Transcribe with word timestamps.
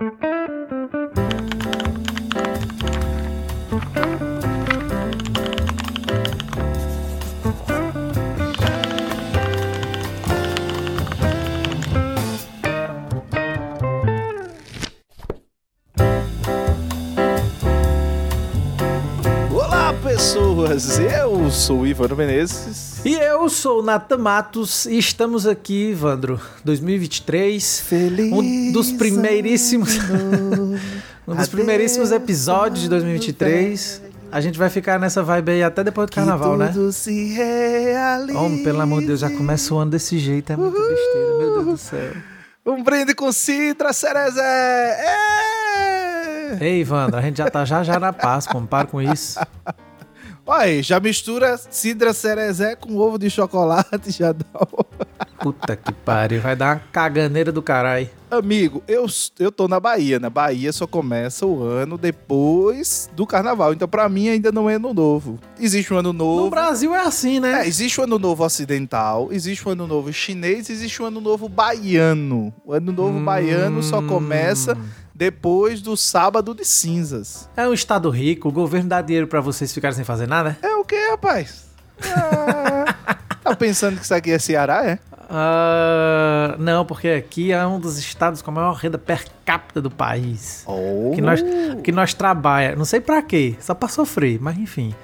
Thank 0.00 0.22
you. 0.22 0.59
Sou 21.70 21.82
o 21.82 21.86
Ivano 21.86 22.16
Menezes. 22.16 23.00
E 23.04 23.14
eu 23.14 23.48
sou 23.48 23.78
o 23.78 23.82
Nata 23.82 24.18
Matos 24.18 24.86
e 24.86 24.98
estamos 24.98 25.46
aqui, 25.46 25.90
Ivandro, 25.90 26.40
2023. 26.64 27.80
Feliz 27.82 28.26
Um 28.34 28.72
dos 28.72 28.90
primeiríssimos. 28.90 29.96
um 31.28 31.36
dos 31.36 31.46
primeiríssimos 31.46 32.10
episódios 32.10 32.82
de 32.82 32.88
2023. 32.88 34.02
A 34.32 34.40
gente 34.40 34.58
vai 34.58 34.68
ficar 34.68 34.98
nessa 34.98 35.22
vibe 35.22 35.52
aí 35.52 35.62
até 35.62 35.84
depois 35.84 36.10
do 36.10 36.12
carnaval, 36.12 36.56
né? 36.56 36.72
tudo 36.74 36.90
se 36.92 37.34
realiza. 37.34 38.36
Homem, 38.36 38.64
pelo 38.64 38.80
amor 38.80 39.02
de 39.02 39.06
Deus, 39.06 39.20
já 39.20 39.30
começa 39.30 39.72
o 39.72 39.78
ano 39.78 39.92
desse 39.92 40.18
jeito, 40.18 40.52
é 40.52 40.56
muita 40.56 40.76
besteira, 40.76 41.38
meu 41.38 41.52
Deus 41.54 41.66
do 41.66 41.76
céu. 41.76 42.12
Um 42.66 42.82
brinde 42.82 43.14
com 43.14 43.30
Citra 43.30 43.92
Cerezé! 43.92 44.42
É! 46.50 46.58
Ei, 46.60 46.80
Ivandro, 46.80 47.16
a 47.16 47.22
gente 47.22 47.38
já 47.38 47.48
tá 47.48 47.64
já 47.64 47.84
já 47.84 48.00
na 48.00 48.12
paz, 48.12 48.48
para 48.68 48.88
com 48.88 49.00
isso. 49.00 49.38
Olha 50.50 50.62
aí, 50.62 50.82
já 50.82 50.98
mistura 50.98 51.56
Cidra 51.56 52.12
Cerezé 52.12 52.74
com 52.74 52.96
ovo 52.96 53.16
de 53.16 53.30
chocolate, 53.30 54.10
já 54.10 54.32
dá 54.32 54.44
um... 54.60 54.82
Puta 55.38 55.76
que 55.76 55.92
pariu, 55.92 56.40
vai 56.40 56.56
dar 56.56 56.74
uma 56.74 56.82
caganeira 56.90 57.52
do 57.52 57.62
caralho. 57.62 58.10
Amigo, 58.28 58.82
eu, 58.88 59.06
eu 59.38 59.52
tô 59.52 59.68
na 59.68 59.78
Bahia. 59.78 60.18
Na 60.18 60.28
Bahia 60.28 60.72
só 60.72 60.88
começa 60.88 61.46
o 61.46 61.62
ano 61.62 61.96
depois 61.96 63.08
do 63.14 63.24
carnaval. 63.24 63.72
Então, 63.72 63.86
pra 63.88 64.08
mim, 64.08 64.28
ainda 64.28 64.50
não 64.50 64.68
é 64.68 64.74
ano 64.74 64.92
novo. 64.92 65.38
Existe 65.58 65.94
um 65.94 65.98
ano 65.98 66.12
novo. 66.12 66.42
No 66.44 66.50
Brasil 66.50 66.92
é 66.94 67.00
assim, 67.00 67.38
né? 67.38 67.62
É, 67.62 67.68
existe 67.68 68.00
o 68.00 68.04
ano 68.04 68.18
novo 68.18 68.44
ocidental, 68.44 69.28
existe 69.30 69.66
o 69.68 69.70
ano 69.70 69.86
novo 69.86 70.12
chinês, 70.12 70.68
existe 70.68 71.00
o 71.00 71.06
ano 71.06 71.20
novo 71.20 71.48
baiano. 71.48 72.52
O 72.64 72.72
ano 72.72 72.90
novo 72.90 73.18
Hum. 73.18 73.24
baiano 73.24 73.82
só 73.84 74.02
começa 74.02 74.76
depois 75.20 75.82
do 75.82 75.98
sábado 75.98 76.54
de 76.54 76.64
cinzas. 76.64 77.46
É 77.54 77.68
um 77.68 77.74
estado 77.74 78.08
rico, 78.08 78.48
o 78.48 78.52
governo 78.52 78.88
dá 78.88 79.02
dinheiro 79.02 79.26
pra 79.26 79.42
vocês 79.42 79.70
ficarem 79.70 79.94
sem 79.94 80.02
fazer 80.02 80.26
nada? 80.26 80.56
É 80.62 80.74
o 80.76 80.82
que, 80.82 80.96
rapaz? 81.10 81.66
Ah, 82.02 82.94
tá 83.44 83.54
pensando 83.54 83.98
que 83.98 84.04
isso 84.04 84.14
aqui 84.14 84.30
é 84.30 84.38
Ceará, 84.38 84.82
é? 84.82 84.98
Ah, 85.28 86.56
não, 86.58 86.86
porque 86.86 87.08
aqui 87.08 87.52
é 87.52 87.66
um 87.66 87.78
dos 87.78 87.98
estados 87.98 88.40
com 88.40 88.50
a 88.50 88.54
maior 88.54 88.72
renda 88.72 88.96
per 88.96 89.26
capita 89.44 89.82
do 89.82 89.90
país. 89.90 90.64
Oh. 90.66 91.12
Que 91.14 91.20
nós, 91.20 91.44
que 91.84 91.92
nós 91.92 92.14
trabalha, 92.14 92.74
não 92.74 92.86
sei 92.86 92.98
pra 92.98 93.20
quê, 93.20 93.56
só 93.60 93.74
pra 93.74 93.90
sofrer, 93.90 94.40
mas 94.40 94.56
enfim. 94.56 94.94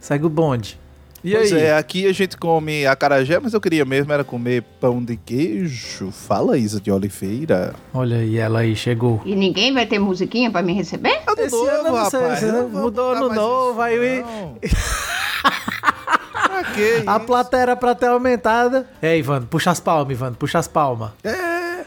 Segue 0.00 0.24
o 0.24 0.30
bonde. 0.30 0.80
E 1.22 1.32
Pois 1.32 1.52
aí? 1.52 1.60
é, 1.64 1.76
aqui 1.76 2.06
a 2.06 2.12
gente 2.12 2.36
come 2.36 2.86
acarajé, 2.86 3.38
mas 3.38 3.52
eu 3.52 3.60
queria 3.60 3.84
mesmo 3.84 4.10
era 4.12 4.24
comer 4.24 4.62
pão 4.80 5.04
de 5.04 5.16
queijo. 5.16 6.10
Fala, 6.10 6.56
Isa 6.56 6.80
de 6.80 6.90
Oliveira. 6.90 7.74
Olha 7.92 8.16
aí, 8.16 8.38
ela 8.38 8.60
aí 8.60 8.74
chegou. 8.74 9.20
E 9.26 9.34
ninguém 9.34 9.74
vai 9.74 9.84
ter 9.84 9.98
musiquinha 9.98 10.50
pra 10.50 10.62
me 10.62 10.72
receber? 10.72 11.20
Ano 11.26 11.40
Esse 11.42 11.54
ano 11.56 11.88
eu 11.88 11.92
não 11.92 12.10
sei, 12.10 12.20
rapaz. 12.20 12.38
você 12.40 12.52
Não 12.52 12.68
mudou 12.70 13.10
ano 13.12 13.26
mais 13.28 13.34
novo, 13.40 13.72
isso, 13.72 13.82
aí- 13.82 14.20
não. 14.22 14.54
pra 16.42 16.64
que 16.72 17.02
A 17.06 17.20
plateia 17.20 17.60
era 17.62 17.76
pra 17.76 17.94
ter 17.94 18.06
aumentada. 18.06 18.88
É, 19.02 19.16
Ivan, 19.18 19.42
puxa 19.42 19.70
as 19.70 19.78
palmas, 19.80 20.10
Ivan, 20.12 20.32
puxa 20.32 20.58
as 20.58 20.68
palmas. 20.68 21.10
É. 21.22 21.84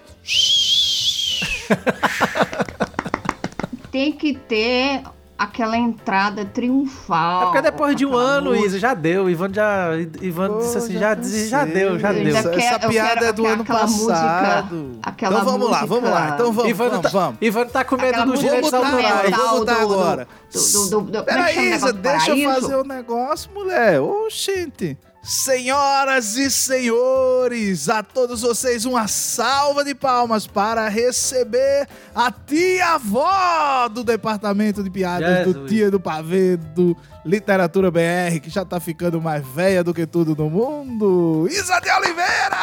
Tem 3.92 4.12
que 4.12 4.34
ter 4.36 5.02
aquela 5.38 5.78
entrada 5.78 6.46
triunfal. 6.46 7.42
É 7.42 7.46
porque 7.46 7.62
depois 7.62 7.96
de 7.96 8.06
um 8.06 8.16
ano, 8.16 8.52
música. 8.52 8.68
Isa, 8.68 8.80
já 8.80 8.94
deu. 8.94 9.30
Ivan 9.30 9.50
já. 9.54 9.90
Ivan 10.22 10.48
Pô, 10.50 10.58
disse 10.60 10.78
assim, 10.78 10.94
já 10.94 11.16
já, 11.16 11.48
já 11.48 11.66
deu, 11.66 12.00
já 12.00 12.14
Eu 12.14 12.24
deu. 12.24 12.36
Essa, 12.38 12.56
essa 12.56 12.88
piada 12.88 13.10
quero 13.16 13.26
é 13.26 13.34
do 13.34 13.46
ano 13.46 13.62
aquela 13.64 13.80
passado. 13.82 14.76
música- 14.76 15.00
aquela 15.04 15.36
então 15.40 15.46
vamos 15.46 15.70
lá, 15.70 15.78
música- 15.82 15.86
vamos 15.96 16.10
lá. 16.10 16.30
Então 16.30 16.54
vamos, 16.54 16.70
Ivan, 16.72 16.90
vamos, 16.90 17.02
tá, 17.04 17.10
vamos. 17.10 17.38
Ivan 17.42 17.66
tá 17.68 17.84
com 17.84 17.96
medo 17.98 18.08
Aquela 18.10 18.26
dos 18.26 18.40
direitos 18.40 18.72
Vamos 18.72 18.86
botar 18.90 18.98
agora, 18.98 19.14
autorais. 19.16 19.38
vamos 19.38 19.66
do- 19.66 19.72
agora. 19.72 20.28
do- 20.54 20.60
do- 20.60 20.90
do- 20.90 21.02
do- 21.02 21.12
como 21.12 21.20
é 21.20 21.24
Peraí, 21.24 21.74
Isa, 21.74 21.94
deixa 21.94 22.36
eu 22.36 22.54
fazer 22.54 22.76
o 22.76 22.84
negócio, 22.84 23.52
mulher. 23.54 24.00
Ô, 24.02 24.28
gente. 24.30 24.98
Senhoras 25.24 26.36
e 26.36 26.52
senhores, 26.52 27.88
a 27.88 28.04
todos 28.04 28.42
vocês 28.42 28.84
uma 28.84 29.08
salva 29.08 29.82
de 29.82 29.96
palmas 29.96 30.46
para 30.46 30.90
receber 30.90 31.88
a 32.14 32.30
tia-avó 32.30 33.88
do 33.88 34.04
Departamento 34.04 34.84
de 34.84 34.90
Piadas 34.90 35.46
do 35.46 35.54
Jesus. 35.54 35.70
Tia 35.70 35.90
do 35.90 35.98
Pavê 35.98 36.58
do 36.58 36.98
Literatura 37.24 37.90
BR, 37.90 38.42
que 38.42 38.50
já 38.50 38.66
tá 38.66 38.82
ficando 38.82 39.22
mais 39.22 39.48
velha 39.48 39.82
do 39.82 39.94
que 39.94 40.06
tudo 40.06 40.36
no 40.36 40.50
mundo. 40.50 41.48
Isa 41.50 41.80
de 41.80 41.90
Oliveira! 41.90 42.58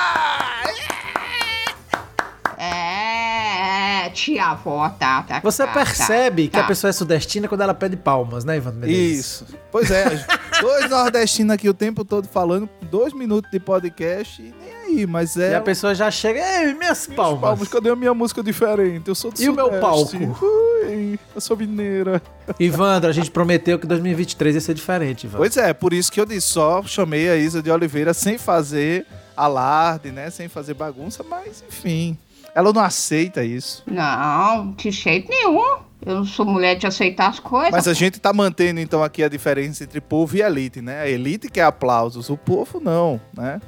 É, 2.58 4.04
é, 4.06 4.10
tia 4.10 4.46
avó, 4.46 4.88
tá, 4.88 5.22
tá. 5.22 5.40
Você 5.40 5.64
tá, 5.64 5.72
percebe 5.72 6.48
tá, 6.48 6.50
que 6.50 6.58
a 6.58 6.62
tá. 6.62 6.68
pessoa 6.68 6.88
é 6.88 6.92
sudestina 6.92 7.48
quando 7.48 7.60
ela 7.60 7.74
pede 7.74 7.96
palmas, 7.96 8.44
né, 8.44 8.56
Ivan 8.56 8.72
Menezes? 8.72 9.18
Isso. 9.18 9.46
Pois 9.70 9.90
é, 9.90 10.26
dois 10.60 10.88
nordestinos 10.90 11.54
aqui 11.54 11.68
o 11.68 11.74
tempo 11.74 12.04
todo 12.04 12.26
falando, 12.28 12.68
dois 12.90 13.12
minutos 13.12 13.50
de 13.50 13.58
podcast 13.60 14.40
e 14.42 14.54
nem 14.60 14.74
aí, 15.00 15.06
mas 15.06 15.36
é. 15.36 15.52
E 15.52 15.54
a 15.54 15.60
pessoa 15.60 15.94
já 15.94 16.10
chega, 16.10 16.38
ei, 16.40 16.74
minhas 16.74 16.74
Minhas 16.74 17.06
palmas. 17.08 17.40
palmas, 17.40 17.68
cadê 17.68 17.90
a 17.90 17.96
minha 17.96 18.12
música 18.14 18.42
diferente? 18.42 19.08
Eu 19.08 19.14
sou 19.14 19.30
do 19.30 19.40
E 19.40 19.48
o 19.48 19.54
meu 19.54 19.66
Sudeste. 19.66 19.80
palco? 19.80 20.44
Ui, 20.86 21.18
eu 21.34 21.40
sou 21.40 21.56
mineira. 21.56 22.20
Ivandro, 22.58 23.08
a 23.08 23.12
gente 23.12 23.30
prometeu 23.30 23.78
que 23.78 23.86
2023 23.86 24.54
ia 24.56 24.60
ser 24.60 24.74
diferente, 24.74 25.24
Ivan. 25.24 25.38
Pois 25.38 25.56
é, 25.56 25.72
por 25.72 25.92
isso 25.92 26.10
que 26.10 26.20
eu 26.20 26.26
disse, 26.26 26.48
só 26.48 26.82
chamei 26.82 27.28
a 27.30 27.36
Isa 27.36 27.62
de 27.62 27.70
Oliveira 27.70 28.12
sem 28.12 28.36
fazer 28.38 29.06
alarde, 29.36 30.10
né? 30.10 30.28
Sem 30.30 30.48
fazer 30.48 30.74
bagunça, 30.74 31.22
mas 31.22 31.62
enfim. 31.66 32.18
Ela 32.54 32.72
não 32.72 32.82
aceita 32.82 33.44
isso. 33.44 33.82
Não, 33.86 34.72
de 34.72 34.90
jeito 34.90 35.28
nenhum. 35.28 35.78
Eu 36.04 36.14
não 36.14 36.24
sou 36.24 36.46
mulher 36.46 36.76
de 36.76 36.86
aceitar 36.86 37.28
as 37.28 37.38
coisas. 37.38 37.72
Mas 37.72 37.86
a 37.86 37.92
gente 37.92 38.18
tá 38.18 38.32
mantendo 38.32 38.80
então 38.80 39.04
aqui 39.04 39.22
a 39.22 39.28
diferença 39.28 39.84
entre 39.84 40.00
povo 40.00 40.34
e 40.36 40.40
elite, 40.40 40.80
né? 40.80 41.02
A 41.02 41.08
elite 41.08 41.48
quer 41.50 41.64
aplausos, 41.64 42.30
o 42.30 42.36
povo 42.36 42.80
não, 42.80 43.20
né? 43.36 43.60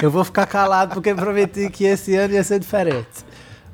Eu 0.00 0.10
vou 0.10 0.24
ficar 0.24 0.46
calado 0.46 0.94
porque 0.94 1.14
prometi 1.14 1.70
que 1.70 1.84
esse 1.84 2.14
ano 2.14 2.34
ia 2.34 2.44
ser 2.44 2.58
diferente. 2.58 3.24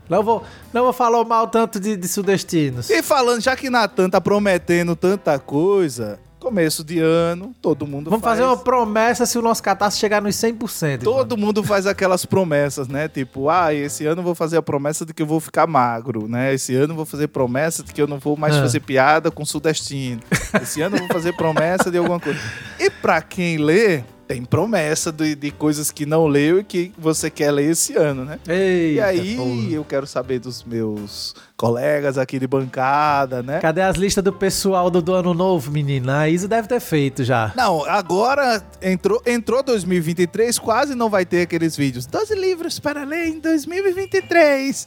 Não 0.09 0.23
vou, 0.23 0.43
não 0.73 0.85
vou 0.85 0.93
falar 0.93 1.23
mal 1.25 1.49
tanto 1.49 1.79
de, 1.79 1.97
de 1.97 2.09
sudestinos. 2.09 2.89
E 2.89 3.03
falando, 3.03 3.41
já 3.41 3.55
que 3.55 3.69
Natan 3.69 4.09
tá 4.09 4.21
prometendo 4.21 4.97
tanta 4.97 5.39
coisa, 5.39 6.19
começo 6.38 6.84
de 6.84 6.99
ano, 7.00 7.54
todo 7.60 7.87
mundo 7.87 8.10
Vamos 8.10 8.25
faz... 8.25 8.38
fazer 8.38 8.49
uma 8.49 8.56
promessa 8.56 9.26
se 9.26 9.38
o 9.38 9.43
nosso 9.43 9.62
catástrofe 9.62 10.00
chegar 10.00 10.22
nos 10.22 10.37
100%. 10.37 11.03
Todo 11.03 11.37
mundo 11.37 11.62
faz 11.65 11.87
aquelas 11.87 12.25
promessas, 12.25 12.88
né? 12.88 13.09
Tipo, 13.09 13.49
ah, 13.50 13.75
esse 13.75 14.06
ano 14.06 14.21
eu 14.21 14.25
vou 14.25 14.34
fazer 14.34 14.56
a 14.56 14.62
promessa 14.62 15.04
de 15.04 15.12
que 15.12 15.22
eu 15.22 15.27
vou 15.27 15.41
ficar 15.41 15.66
magro, 15.66 16.28
né? 16.28 16.54
Esse 16.54 16.75
ano 16.75 16.93
eu 16.93 16.97
vou 16.97 17.04
fazer 17.06 17.28
promessa 17.28 17.82
de 17.82 17.93
que 17.93 18.00
eu 18.00 18.06
não 18.06 18.19
vou 18.19 18.37
mais 18.37 18.56
Ah. 18.56 18.60
fazer 18.62 18.81
piada 18.81 19.31
com 19.31 19.44
sudestino. 19.44 20.21
Esse 20.62 20.81
ano 20.81 20.97
eu 20.97 21.00
vou 21.00 21.09
fazer 21.09 21.32
promessa 21.34 21.91
de 21.91 21.98
alguma 21.98 22.21
coisa. 22.21 22.38
E 22.78 22.88
pra 22.88 23.21
quem 23.21 23.56
lê, 23.59 24.03
tem 24.28 24.44
promessa 24.44 25.11
de, 25.11 25.34
de 25.34 25.50
coisas 25.50 25.91
que 25.91 26.05
não 26.05 26.27
leu 26.27 26.61
e 26.61 26.65
que 26.65 26.93
você 26.99 27.31
quer 27.31 27.50
ler 27.50 27.71
esse 27.71 27.97
ano, 27.97 28.27
né? 28.27 28.39
Eita, 28.47 28.93
e 28.93 29.00
aí 29.00 29.37
porra. 29.37 29.71
eu 29.71 29.84
quero 29.84 30.06
saber 30.06 30.39
dos 30.39 30.62
meus 30.62 31.34
colegas 31.56 32.19
aqui 32.19 32.39
de 32.39 32.47
bancada, 32.47 33.43
né? 33.43 33.59
Cadê 33.59 33.81
as 33.81 33.97
listas 33.97 34.22
do 34.22 34.33
pessoal 34.33 34.91
do, 34.91 35.00
do 35.00 35.15
ano 35.15 35.33
novo, 35.33 35.72
menina? 35.72 36.21
A 36.21 36.28
Isa 36.28 36.47
deve 36.47 36.69
ter 36.69 36.78
feito 36.78 37.25
já. 37.25 37.53
Não, 37.56 37.83
agora 37.87 38.62
entrou, 38.83 39.22
entrou 39.25 39.62
2023, 39.62 40.59
quase 40.59 40.95
não 40.95 41.09
vai 41.09 41.25
ter 41.25 41.41
aqueles 41.41 41.75
vídeos. 41.75 42.05
12 42.05 42.34
livros 42.34 42.78
para 42.78 43.05
ler 43.05 43.28
em 43.28 43.41
2023. 43.41 44.87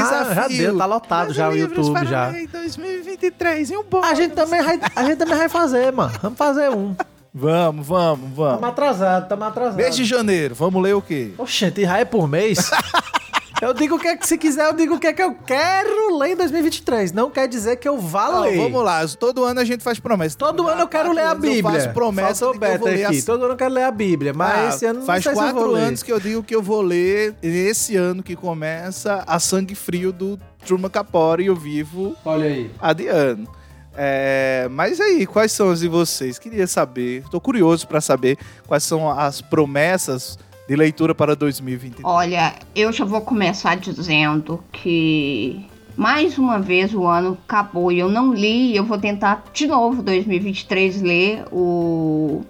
Ah, 0.00 0.34
já 0.34 0.48
deu, 0.48 0.78
tá 0.78 0.86
lotado 0.86 1.26
12 1.26 1.36
já 1.36 1.48
o 1.48 1.52
livros 1.52 1.76
YouTube 1.78 1.92
para 1.94 2.08
já. 2.08 2.28
ler 2.28 2.44
em 2.44 2.46
2023 2.46 3.70
e 3.70 3.76
um 3.76 3.82
bom. 3.82 4.04
A 4.04 4.14
gente 4.14 4.34
também 4.36 4.62
vai, 4.62 4.80
a 4.94 5.02
gente 5.02 5.16
também 5.18 5.36
vai 5.36 5.48
fazer, 5.48 5.92
mano. 5.92 6.12
Vamos 6.22 6.38
fazer 6.38 6.70
um. 6.70 6.94
Vamos, 7.32 7.86
vamos, 7.86 8.20
Tamo 8.30 8.34
vamos. 8.34 8.62
atrasado, 8.64 9.28
tamo 9.28 9.44
atrasado. 9.44 9.76
Mês 9.76 9.94
de 9.94 10.04
janeiro, 10.04 10.54
vamos 10.54 10.82
ler 10.82 10.94
o 10.94 11.02
quê? 11.02 11.32
Oxente, 11.38 11.84
é 11.84 12.04
por 12.04 12.26
mês? 12.26 12.70
eu 13.62 13.74
digo 13.74 13.96
o 13.96 13.98
que 13.98 14.08
é 14.08 14.16
que, 14.16 14.26
se 14.26 14.38
quiser, 14.38 14.66
eu 14.66 14.72
digo 14.72 14.94
o 14.94 14.98
que 14.98 15.06
é 15.08 15.12
que 15.12 15.22
eu 15.22 15.34
quero 15.34 16.16
ler 16.16 16.30
em 16.32 16.36
2023. 16.36 17.12
Não 17.12 17.30
quer 17.30 17.46
dizer 17.46 17.76
que 17.76 17.86
eu 17.88 17.98
vá 17.98 18.30
Não, 18.32 18.40
ler. 18.40 18.56
vamos 18.56 18.82
lá, 18.82 19.06
todo 19.06 19.44
ano 19.44 19.60
a 19.60 19.64
gente 19.64 19.84
faz 19.84 20.00
promessa. 20.00 20.38
Todo 20.38 20.66
ano 20.66 20.80
eu 20.82 20.88
quero 20.88 21.12
ler 21.12 21.22
a 21.22 21.26
quatro 21.26 21.42
Bíblia. 21.42 21.60
Eu 21.76 21.80
faço 21.82 21.94
promessa 21.94 22.44
Faltou 22.46 22.52
de 22.54 22.58
que 22.58 22.64
eu 22.74 22.78
vou 22.78 22.88
ler 22.88 23.04
aqui. 23.04 23.18
as- 23.18 23.24
Todo 23.24 23.44
ano 23.44 23.52
eu 23.52 23.56
quero 23.58 23.74
ler 23.74 23.84
a 23.84 23.90
Bíblia, 23.90 24.32
mas 24.34 24.58
Ah, 24.58 24.68
esse 24.74 24.86
ano 24.86 24.98
não 25.00 25.06
faz 25.06 25.22
sei 25.22 25.32
se 25.32 25.38
eu 25.38 25.42
quatro 25.44 25.60
vou 25.60 25.70
ler. 25.72 25.82
anos 25.82 26.02
que 26.02 26.12
eu 26.12 26.18
digo 26.20 26.42
que 26.42 26.54
eu 26.56 26.62
vou 26.62 26.80
ler 26.80 27.34
esse 27.42 27.94
ano 27.94 28.22
que 28.22 28.34
começa 28.34 29.22
a 29.26 29.38
Sangue 29.38 29.74
Frio 29.74 30.12
do 30.12 30.38
Truman 30.66 30.88
Capote 30.88 31.42
e 31.42 31.46
eu 31.46 31.54
vivo 31.54 32.16
Olha 32.24 32.46
aí. 32.46 32.70
adiando. 32.80 33.57
É, 34.00 34.68
mas 34.70 35.00
aí, 35.00 35.26
quais 35.26 35.50
são 35.50 35.70
as 35.70 35.80
de 35.80 35.88
vocês? 35.88 36.38
Queria 36.38 36.68
saber, 36.68 37.24
tô 37.32 37.40
curioso 37.40 37.88
para 37.88 38.00
saber 38.00 38.38
quais 38.64 38.84
são 38.84 39.10
as 39.10 39.40
promessas 39.40 40.38
de 40.68 40.76
leitura 40.76 41.16
para 41.16 41.34
2023. 41.34 42.04
Olha, 42.04 42.54
eu 42.76 42.92
já 42.92 43.04
vou 43.04 43.22
começar 43.22 43.76
dizendo 43.76 44.62
que 44.70 45.66
mais 45.96 46.38
uma 46.38 46.60
vez 46.60 46.94
o 46.94 47.06
ano 47.06 47.36
acabou 47.48 47.90
e 47.90 47.98
eu 47.98 48.08
não 48.08 48.32
li, 48.32 48.76
eu 48.76 48.84
vou 48.84 48.98
tentar 48.98 49.42
de 49.52 49.66
novo 49.66 50.00
2023 50.00 51.02
ler 51.02 51.44
o, 51.50 52.44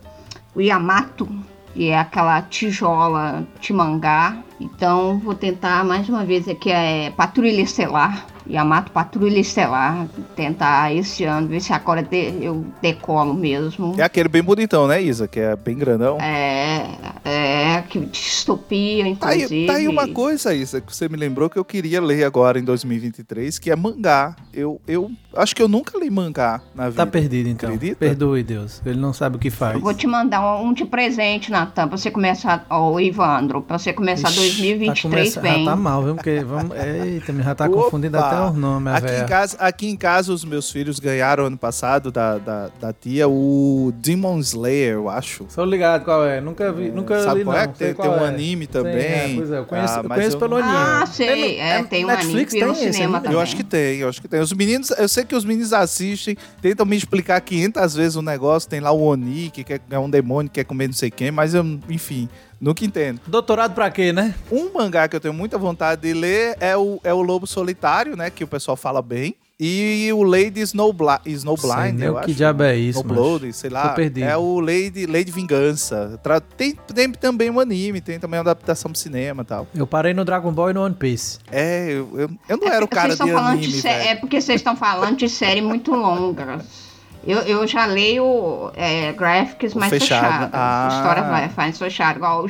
o 0.55 0.61
Yamato, 0.61 1.27
que 1.73 1.89
é 1.89 1.99
aquela 1.99 2.43
tijola 2.43 3.47
de 3.59 3.73
mangá. 3.73 4.37
Então 4.61 5.19
vou 5.19 5.35
tentar 5.35 5.83
mais 5.83 6.11
uma 6.11 6.27
vez 6.27 6.47
aqui 6.47 6.71
é 6.71 7.11
Patrulha 7.11 7.63
Estelar. 7.63 8.27
Yamato 8.49 8.91
Patrulha 8.93 9.39
Estelar, 9.39 10.07
tentar 10.35 10.95
esse 10.95 11.25
ano, 11.25 11.49
ver 11.49 11.61
se 11.61 11.73
agora 11.73 12.03
de, 12.03 12.35
eu 12.43 12.65
decolo 12.81 13.35
mesmo. 13.35 13.95
É 13.99 14.03
aquele 14.03 14.29
bem 14.29 14.43
bonitão, 14.43 14.87
né, 14.87 15.03
Isa? 15.03 15.29
Que 15.29 15.41
é 15.41 15.57
bem 15.57 15.77
grandão. 15.77 16.19
É, 16.21 16.87
é, 17.25 17.83
que 17.89 17.99
distopia, 18.01 19.05
Tá 19.17 19.29
aí, 19.29 19.37
inclusive. 19.43 19.67
tá 19.67 19.73
aí 19.75 19.89
uma 19.89 20.09
coisa, 20.09 20.55
Isa, 20.55 20.81
que 20.81 20.95
você 20.95 21.09
me 21.09 21.17
lembrou 21.17 21.51
que 21.51 21.59
eu 21.59 21.65
queria 21.65 22.01
ler 22.01 22.25
agora 22.25 22.59
em 22.59 22.65
2023, 22.65 23.59
que 23.59 23.71
é 23.71 23.77
mangá. 23.77 24.35
Eu, 24.53 24.81
eu 24.87 25.11
acho 25.37 25.55
que 25.55 25.63
eu 25.63 25.69
nunca 25.69 25.99
li 25.99 26.11
mangá 26.11 26.61
na 26.75 26.89
vida. 26.89 27.05
Tá 27.05 27.11
perdido 27.11 27.49
então. 27.49 27.69
Acredita? 27.69 27.97
Perdoe, 27.97 28.43
Deus. 28.43 28.81
Ele 28.85 28.99
não 28.99 29.13
sabe 29.13 29.37
o 29.37 29.39
que 29.39 29.51
faz. 29.51 29.75
Eu 29.75 29.81
vou 29.81 29.95
te 29.95 30.07
mandar 30.07 30.61
um, 30.61 30.73
de 30.73 30.85
presente, 30.85 31.51
Natan, 31.51 31.89
pra 31.89 31.97
você 31.97 32.11
começar, 32.11 32.65
ó, 32.71 32.99
Ivandro, 32.99 33.61
pra 33.63 33.79
você 33.79 33.93
começar 33.93 34.31
Ixi, 34.31 34.39
2023 34.41 35.03
tá 35.03 35.09
começa- 35.09 35.41
bem. 35.41 35.65
Já 35.65 35.71
tá 35.71 35.77
mal, 35.77 36.03
viu? 36.03 36.15
Porque 36.15 36.41
vamos... 36.41 36.77
Eita, 36.79 37.33
já 37.35 37.55
tá 37.55 37.67
Opa! 37.67 37.75
confundindo 37.83 38.17
até 38.19 38.38
os 38.47 38.57
nomes, 38.57 38.93
a 38.93 38.97
Aqui 38.97 39.15
em, 39.15 39.27
casa, 39.27 39.57
aqui 39.59 39.89
em 39.89 39.97
casa, 39.97 40.33
os 40.33 40.45
meus 40.45 40.71
filhos 40.71 40.99
ganharam 40.99 41.45
ano 41.47 41.57
passado 41.59 42.11
da, 42.11 42.39
da, 42.39 42.71
da 42.81 42.93
tia 42.93 43.29
o 43.29 43.93
Demon 43.97 44.39
Slayer, 44.41 44.95
eu 44.95 45.09
acho. 45.09 45.47
Sou 45.49 45.65
ligado 45.65 46.05
qual 46.05 46.25
é. 46.25 46.41
Nunca 46.41 46.73
vi, 46.73 46.91
nunca 46.91 47.23
Sabe 47.23 47.41
li 47.41 47.45
qual 47.45 47.57
não. 47.57 47.63
é? 47.63 47.67
Tem, 47.67 47.75
Sei 47.77 47.87
tem 47.89 47.95
qual 47.97 48.19
um 48.19 48.25
é. 48.25 48.29
anime 48.29 48.65
Sim, 48.67 48.71
também. 48.73 48.93
é, 49.01 49.33
pois 49.37 49.51
é, 49.51 49.59
eu 49.59 49.65
conheço, 49.67 49.95
Ah, 49.95 49.99
eu 50.03 50.09
mas 50.09 50.19
conheço 50.19 50.37
eu 50.37 50.41
pelo 50.41 50.59
não- 50.59 50.65
anime. 50.65 50.79
Ah, 51.03 51.07
sei, 51.07 51.59
é, 51.61 51.83
tem 51.85 52.05
um 52.05 52.09
Netflix 52.09 52.35
anime, 52.35 52.47
tem 52.51 52.61
tem 52.61 52.69
no 52.69 52.73
esse 52.73 52.93
cinema 52.93 53.05
anime? 53.19 53.23
também. 53.23 53.33
Eu 53.33 53.41
acho 53.41 53.57
que 53.57 53.65
tem, 53.65 53.97
eu 53.99 54.09
acho 54.09 54.21
que 54.23 54.29
tem. 54.29 54.41
Os 54.41 54.53
meninos, 54.53 54.91
eu 54.91 55.09
sei 55.09 55.25
que 55.25 55.35
os 55.35 55.45
meninos 55.45 55.73
assistem, 55.73 56.37
tentam 56.63 56.87
me 56.87 56.97
explicar 56.97 57.41
500 57.41 57.95
vezes 57.95 58.17
o 58.17 58.23
negócio. 58.23 58.69
Tem 58.69 58.81
lá 58.81 58.91
o 58.91 59.01
Oni, 59.03 59.51
que 59.51 59.65
quer- 59.65 59.81
é 59.91 59.99
um 59.99 60.09
demônio 60.11 60.51
que 60.51 60.55
quer 60.61 60.65
comer 60.65 60.87
não 60.89 60.95
sei 60.95 61.11
quem, 61.11 61.31
mas 61.31 61.55
eu, 61.55 61.65
enfim, 61.89 62.29
nunca 62.61 62.85
entendo. 62.85 63.21
Doutorado 63.27 63.75
pra 63.75 63.91
quê, 63.91 64.13
né? 64.13 64.35
Um 64.51 64.73
mangá 64.73 65.09
que 65.09 65.17
eu 65.17 65.21
tenho 65.21 65.35
muita 65.35 65.59
vontade 65.59 66.03
de 66.03 66.13
ler 66.13 66.57
é 66.61 66.77
o, 66.77 67.01
é 67.05 67.13
o 67.13 67.23
Lobo 67.23 67.47
Solitário, 67.47 68.17
né? 68.17 68.31
Que 68.31 68.45
o 68.45 68.49
pessoal 68.49 68.77
fala 68.77 69.03
bem. 69.03 69.35
E 69.61 70.09
o 70.13 70.23
Lady 70.23 70.61
Snowbli 70.61 71.19
Sei 71.25 71.33
Snowblind, 71.33 71.99
nem 71.99 72.07
eu 72.07 72.15
o 72.15 72.19
acho. 72.19 72.29
que 72.29 72.35
diabo 72.35 72.63
é 72.63 72.77
isso. 72.77 73.01
Snowblood, 73.01 73.53
sei 73.53 73.69
lá. 73.71 73.89
Tô 73.89 73.95
perdido. 73.97 74.25
É 74.25 74.37
o 74.37 74.61
Lady, 74.61 75.05
Lady 75.05 75.33
Vingança. 75.33 76.21
Tem, 76.57 76.77
tem 76.95 77.11
também 77.11 77.51
um 77.51 77.59
anime, 77.59 78.01
tem 78.01 78.21
também 78.21 78.39
uma 78.39 78.43
adaptação 78.43 78.93
pro 78.93 79.01
cinema 79.01 79.43
e 79.43 79.45
tal. 79.45 79.67
Eu 79.75 79.85
parei 79.85 80.15
no 80.15 80.25
Dragon 80.25 80.53
Ball 80.53 80.71
e 80.71 80.75
no 80.75 80.85
One 80.85 80.95
Piece. 80.95 81.41
É, 81.51 81.91
eu, 81.91 82.09
eu, 82.21 82.31
eu 82.49 82.57
não 82.57 82.69
É 82.69 82.77
era 82.77 82.85
o 82.85 82.89
cara 82.89 83.17
de 83.17 83.23
anime, 83.31 83.67
de 83.67 83.85
É 83.89 84.15
porque 84.15 84.41
vocês 84.41 84.61
estão 84.61 84.77
falando 84.77 85.17
de 85.17 85.29
série 85.29 85.61
muito 85.61 85.91
longas. 85.93 86.88
Eu, 87.29 87.41
eu 87.41 87.67
já 87.67 87.85
leio 87.85 88.71
é, 88.75 89.13
graphics 89.13 89.75
mais 89.75 89.91
Fechado. 89.91 90.49
Ah. 90.53 90.89
História 90.91 91.23
vai- 91.25 91.51
mais 91.55 91.79
fechada, 91.79 92.17
igual 92.19 92.45
o. 92.45 92.49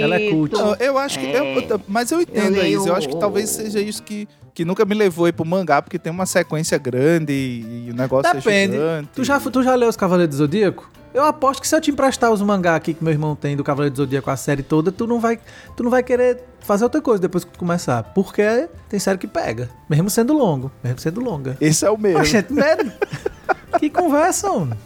Ela 0.00 0.16
é 0.16 0.30
cult. 0.30 0.52
Não, 0.52 0.76
eu 0.76 0.96
acho 0.96 1.18
que. 1.18 1.26
É. 1.26 1.58
eu- 1.68 1.80
mas 1.88 2.12
eu 2.12 2.20
entendo 2.20 2.56
Eu 2.56 2.64
isso. 2.64 2.88
Eu 2.88 2.94
acho 2.94 3.08
que 3.08 3.18
talvez 3.18 3.50
seja 3.50 3.80
isso 3.80 4.00
que, 4.02 4.28
que 4.54 4.64
nunca 4.64 4.84
me 4.84 4.94
levou 4.94 5.26
aí 5.26 5.32
pro 5.32 5.44
mangá, 5.44 5.82
porque 5.82 5.98
tem 5.98 6.12
uma 6.12 6.24
sequência 6.24 6.78
grande 6.78 7.32
e, 7.32 7.86
e 7.88 7.90
o 7.90 7.94
negócio 7.94 8.32
Depende. 8.32 8.76
é 8.76 8.78
gigante. 8.78 9.08
Tu 9.12 9.24
já, 9.24 9.40
tu 9.40 9.62
já 9.62 9.74
leu 9.74 9.88
os 9.88 9.96
Cavaleiros 9.96 10.36
do 10.36 10.38
Zodíaco? 10.38 10.88
Eu 11.12 11.24
aposto 11.24 11.60
que 11.60 11.68
se 11.68 11.74
eu 11.76 11.80
te 11.80 11.90
emprestar 11.90 12.30
os 12.30 12.40
mangá 12.40 12.74
aqui 12.74 12.94
que 12.94 13.04
meu 13.04 13.12
irmão 13.12 13.36
tem 13.36 13.54
do 13.56 13.62
Cavaleiro 13.64 13.92
do 13.92 13.98
Zodíaco, 13.98 14.30
a 14.30 14.36
série 14.36 14.62
toda, 14.62 14.90
tu 14.90 15.06
não 15.06 15.20
vai, 15.20 15.38
tu 15.76 15.82
não 15.82 15.90
vai 15.90 16.02
querer 16.02 16.42
fazer 16.60 16.84
outra 16.84 17.02
coisa 17.02 17.20
depois 17.20 17.44
que 17.44 17.50
tu 17.50 17.58
começar. 17.58 18.02
Porque 18.14 18.68
tem 18.88 18.98
série 18.98 19.18
que 19.18 19.26
pega. 19.26 19.68
Mesmo 19.90 20.08
sendo 20.08 20.32
longo. 20.32 20.70
Mesmo 20.82 20.98
sendo 21.00 21.20
longa. 21.20 21.56
Esse 21.60 21.84
é 21.84 21.90
o 21.90 21.98
mesmo. 21.98 22.20
Oxente, 22.20 22.50
medo. 22.54 22.90
Que 23.78 23.90
conversa, 23.90 24.50
homem. 24.50 24.78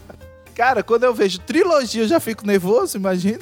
Cara, 0.55 0.83
quando 0.83 1.05
eu 1.05 1.13
vejo 1.15 1.39
trilogia, 1.41 2.03
eu 2.05 2.09
já 2.09 2.19
fico 2.21 2.47
nervoso, 2.47 2.97
imagina. 2.97 3.41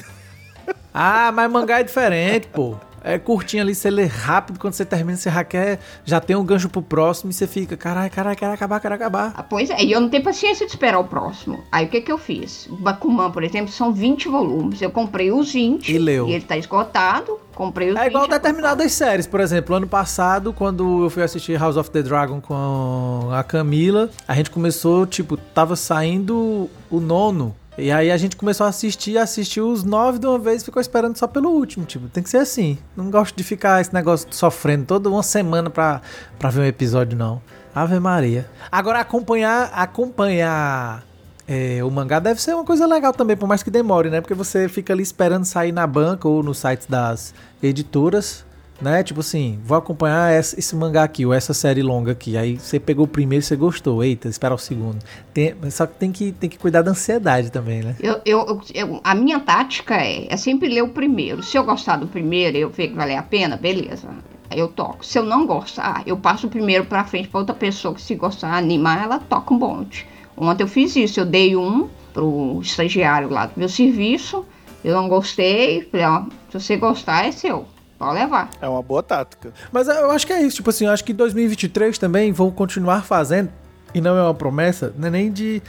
Ah, 0.93 1.31
mas 1.32 1.50
mangá 1.50 1.81
é 1.81 1.82
diferente, 1.85 2.46
pô. 2.49 2.76
É 3.06 3.19
curtinho 3.19 3.62
ali, 3.62 3.75
você 3.75 3.91
lê 3.91 4.06
rápido, 4.06 4.58
quando 4.58 4.73
você 4.73 4.85
termina, 4.85 5.14
você 5.19 5.31
já 5.31 5.44
quer, 5.44 5.79
já 6.06 6.20
tem 6.20 6.35
um 6.35 6.43
gancho 6.44 6.70
pro 6.70 6.81
próximo 6.81 7.31
e 7.31 7.35
você 7.35 7.46
fica, 7.46 7.76
caralho, 7.76 8.11
caralho, 8.11 8.35
quero 8.37 8.52
acabar, 8.52 8.81
quero 8.81 8.94
acabar. 8.94 9.35
Ah, 9.37 9.43
Pois 9.43 9.69
é, 9.69 9.82
e 9.85 9.93
eu 9.93 10.00
não 10.00 10.08
tenho 10.08 10.23
paciência 10.25 10.64
de 10.64 10.73
esperar 10.73 10.99
o 10.99 11.05
próximo. 11.05 11.62
Aí 11.70 11.85
o 11.85 11.88
que 11.91 12.00
que 12.00 12.11
eu 12.11 12.17
fiz? 12.17 12.67
O 12.67 12.76
Bakuman, 12.76 13.31
por 13.31 13.43
exemplo, 13.44 13.70
são 13.70 13.93
20 13.93 14.26
volumes. 14.29 14.81
Eu 14.81 14.91
comprei 14.91 15.31
os 15.31 15.52
20 15.52 15.93
E 15.93 15.99
leu. 15.99 16.26
e 16.29 16.32
ele 16.32 16.44
tá 16.46 16.56
esgotado. 16.56 17.38
Comprei 17.55 17.91
os 17.91 17.97
É 17.97 18.01
20. 18.05 18.11
igual 18.11 18.29
determinadas 18.29 18.93
séries, 18.93 19.27
por 19.27 19.41
exemplo, 19.41 19.77
ano 19.77 19.87
passado, 19.87 20.53
quando 20.53 21.05
eu 21.05 21.11
fui 21.11 21.23
assistir 21.23 21.59
House 21.59 21.77
of 21.77 21.91
the 21.91 22.03
Dragon 22.03 22.41
com 22.41 23.29
a 23.33 23.43
Camila, 23.45 24.11
a 24.27 24.35
gente 24.35 24.51
começou, 24.51 25.06
tipo, 25.06 25.37
tava 25.37 25.77
saindo 25.77 26.69
o 26.91 27.01
nono. 27.01 27.55
E 27.77 27.91
aí 27.91 28.11
a 28.12 28.17
gente 28.17 28.37
começou 28.37 28.67
a 28.67 28.69
assistir, 28.69 29.19
assistiu 29.19 29.69
os 29.69 29.83
nove 29.83 30.21
de 30.21 30.27
uma 30.27 30.39
vez 30.39 30.62
e 30.62 30.65
ficou 30.65 30.81
esperando 30.81 31.17
só 31.17 31.27
pelo 31.27 31.51
último. 31.51 31.85
Tipo, 31.85 32.06
tem 32.09 32.23
que 32.23 32.31
ser 32.31 32.37
assim. 32.39 32.79
Não 32.97 33.11
gosto 33.11 33.35
de 33.37 33.43
ficar 33.43 33.81
esse 33.81 33.93
negócio 33.93 34.29
sofrendo 34.31 34.85
toda 34.87 35.09
uma 35.09 35.25
semana 35.25 35.69
pra, 35.69 36.01
pra 36.39 36.51
ver 36.51 36.61
um 36.61 36.65
episódio, 36.65 37.19
não. 37.19 37.43
Ave 37.75 37.99
Maria. 37.99 38.49
Agora, 38.71 39.01
acompanhar, 39.01 39.73
acompanhar 39.75 41.03
é, 41.46 41.82
o 41.85 41.91
mangá 41.91 42.19
deve 42.19 42.41
ser 42.41 42.55
uma 42.55 42.64
coisa 42.64 42.87
legal 42.87 43.12
também, 43.12 43.37
por 43.37 43.46
mais 43.49 43.62
que 43.62 43.70
demore, 43.70 44.11
né? 44.11 44.20
Porque 44.20 44.35
você 44.35 44.69
fica 44.69 44.93
ali 44.93 45.02
esperando 45.02 45.44
sair 45.44 45.73
na 45.73 45.87
banca 45.87 46.26
ou 46.29 46.43
nos 46.43 46.58
sites 46.58 46.87
das 46.87 47.35
editoras, 47.62 48.44
né? 48.81 49.02
Tipo 49.02 49.20
assim, 49.20 49.58
vou 49.64 49.76
acompanhar 49.76 50.32
essa- 50.32 50.58
esse 50.58 50.75
mangá 50.75 51.05
aqui, 51.05 51.25
ou 51.26 51.32
essa 51.35 51.52
série 51.55 51.82
longa 51.82 52.12
aqui. 52.12 52.37
Aí 52.37 52.56
você 52.58 52.81
pegou 52.81 53.05
o 53.05 53.08
primeiro 53.08 53.43
e 53.43 53.46
você 53.46 53.56
gostou. 53.56 54.02
Eita, 54.02 54.29
espera 54.29 54.55
o 54.55 54.58
segundo. 54.58 54.99
Tem- 55.32 55.55
só 55.70 55.87
que 55.87 55.94
tem, 55.94 56.11
que 56.12 56.32
tem 56.32 56.49
que 56.50 56.58
cuidar 56.58 56.82
da 56.82 56.91
ansiedade 56.91 57.50
também, 57.50 57.82
né? 57.82 57.94
Eu, 58.00 58.20
eu, 58.25 58.61
eu- 58.75 59.00
a 59.05 59.14
minha 59.14 59.38
tática 59.41 59.94
é, 59.96 60.26
é 60.32 60.37
sempre 60.37 60.69
ler 60.69 60.82
o 60.82 60.88
primeiro. 60.88 61.43
Se 61.43 61.56
eu 61.56 61.64
gostar 61.64 61.96
do 61.96 62.06
primeiro 62.06 62.56
e 62.56 62.61
eu 62.62 62.70
ver 62.70 62.88
que 62.88 62.94
vale 62.94 63.14
a 63.14 63.23
pena, 63.23 63.56
beleza. 63.56 64.08
Eu 64.50 64.69
toco. 64.69 65.05
Se 65.05 65.19
eu 65.19 65.23
não 65.25 65.46
gostar, 65.46 66.02
eu 66.06 66.17
passo 66.17 66.46
o 66.46 66.50
primeiro 66.50 66.85
pra 66.85 67.05
frente 67.05 67.29
pra 67.29 67.41
outra 67.41 67.55
pessoa 67.55 67.94
que 67.94 68.00
se 68.02 68.14
gostar, 68.14 68.55
animar, 68.55 69.02
ela 69.05 69.19
toca 69.19 69.52
um 69.55 69.58
monte. 69.58 70.06
Ontem 70.36 70.64
eu 70.64 70.69
fiz 70.69 70.96
isso, 70.96 71.20
eu 71.20 71.26
dei 71.26 71.56
um 71.56 71.88
pro 72.12 72.60
estagiário 72.62 73.28
lá 73.28 73.46
do 73.46 73.52
meu 73.56 73.69
serviço, 73.69 74.44
eu 74.84 74.94
não 74.94 75.08
gostei, 75.08 75.82
falei, 75.90 76.06
ó, 76.06 76.25
se 76.50 76.60
você 76.60 76.76
gostar 76.76 77.26
é 77.26 77.32
seu, 77.32 77.66
pode 77.98 78.14
levar. 78.14 78.50
É 78.60 78.69
uma 78.69 78.82
boa 78.82 79.02
tática. 79.02 79.52
Mas 79.72 79.88
eu 79.88 80.10
acho 80.10 80.26
que 80.26 80.32
é 80.32 80.42
isso, 80.42 80.56
tipo 80.56 80.70
assim, 80.70 80.86
eu 80.86 80.92
acho 80.92 81.04
que 81.04 81.12
2023 81.12 81.96
também 81.98 82.32
vou 82.32 82.52
continuar 82.52 83.04
fazendo, 83.04 83.50
e 83.94 84.00
não 84.00 84.17
é 84.17 84.22
uma 84.22 84.34
promessa, 84.34 84.93
não 84.98 85.08
é 85.08 85.10
nem 85.10 85.31
de. 85.31 85.62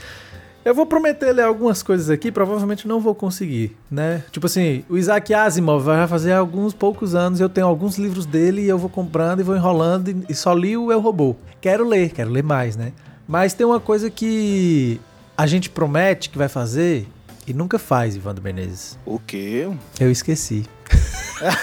Eu 0.64 0.74
vou 0.74 0.84
prometer 0.84 1.32
ler 1.32 1.44
algumas 1.44 1.80
coisas 1.80 2.10
aqui, 2.10 2.32
provavelmente 2.32 2.88
não 2.88 2.98
vou 2.98 3.14
conseguir, 3.14 3.76
né? 3.88 4.24
Tipo 4.32 4.46
assim, 4.46 4.84
o 4.90 4.98
Isaac 4.98 5.32
Asimov 5.32 5.84
vai 5.84 6.08
fazer 6.08 6.32
alguns 6.32 6.74
poucos 6.74 7.14
anos, 7.14 7.38
eu 7.38 7.48
tenho 7.48 7.68
alguns 7.68 7.96
livros 7.96 8.26
dele 8.26 8.62
e 8.62 8.68
eu 8.68 8.76
vou 8.76 8.90
comprando 8.90 9.38
e 9.38 9.44
vou 9.44 9.54
enrolando 9.54 10.24
e 10.28 10.34
só 10.34 10.52
li 10.52 10.76
o 10.76 10.90
Eu 10.90 10.98
Robô. 10.98 11.36
Quero 11.60 11.86
ler, 11.86 12.10
quero 12.10 12.30
ler 12.30 12.42
mais, 12.42 12.76
né? 12.76 12.92
Mas 13.26 13.52
tem 13.54 13.66
uma 13.66 13.80
coisa 13.80 14.08
que 14.10 15.00
a 15.36 15.46
gente 15.46 15.68
promete 15.70 16.30
que 16.30 16.38
vai 16.38 16.48
fazer 16.48 17.06
e 17.46 17.52
nunca 17.52 17.78
faz, 17.78 18.16
Ivandro 18.16 18.42
Menezes. 18.42 18.98
O 19.04 19.18
quê? 19.18 19.68
Eu 20.00 20.10
esqueci. 20.10 20.66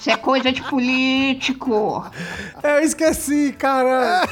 Isso 0.00 0.10
é 0.10 0.16
coisa 0.16 0.50
de 0.50 0.60
político. 0.62 2.04
Eu 2.60 2.80
esqueci, 2.80 3.54
caralho! 3.56 4.28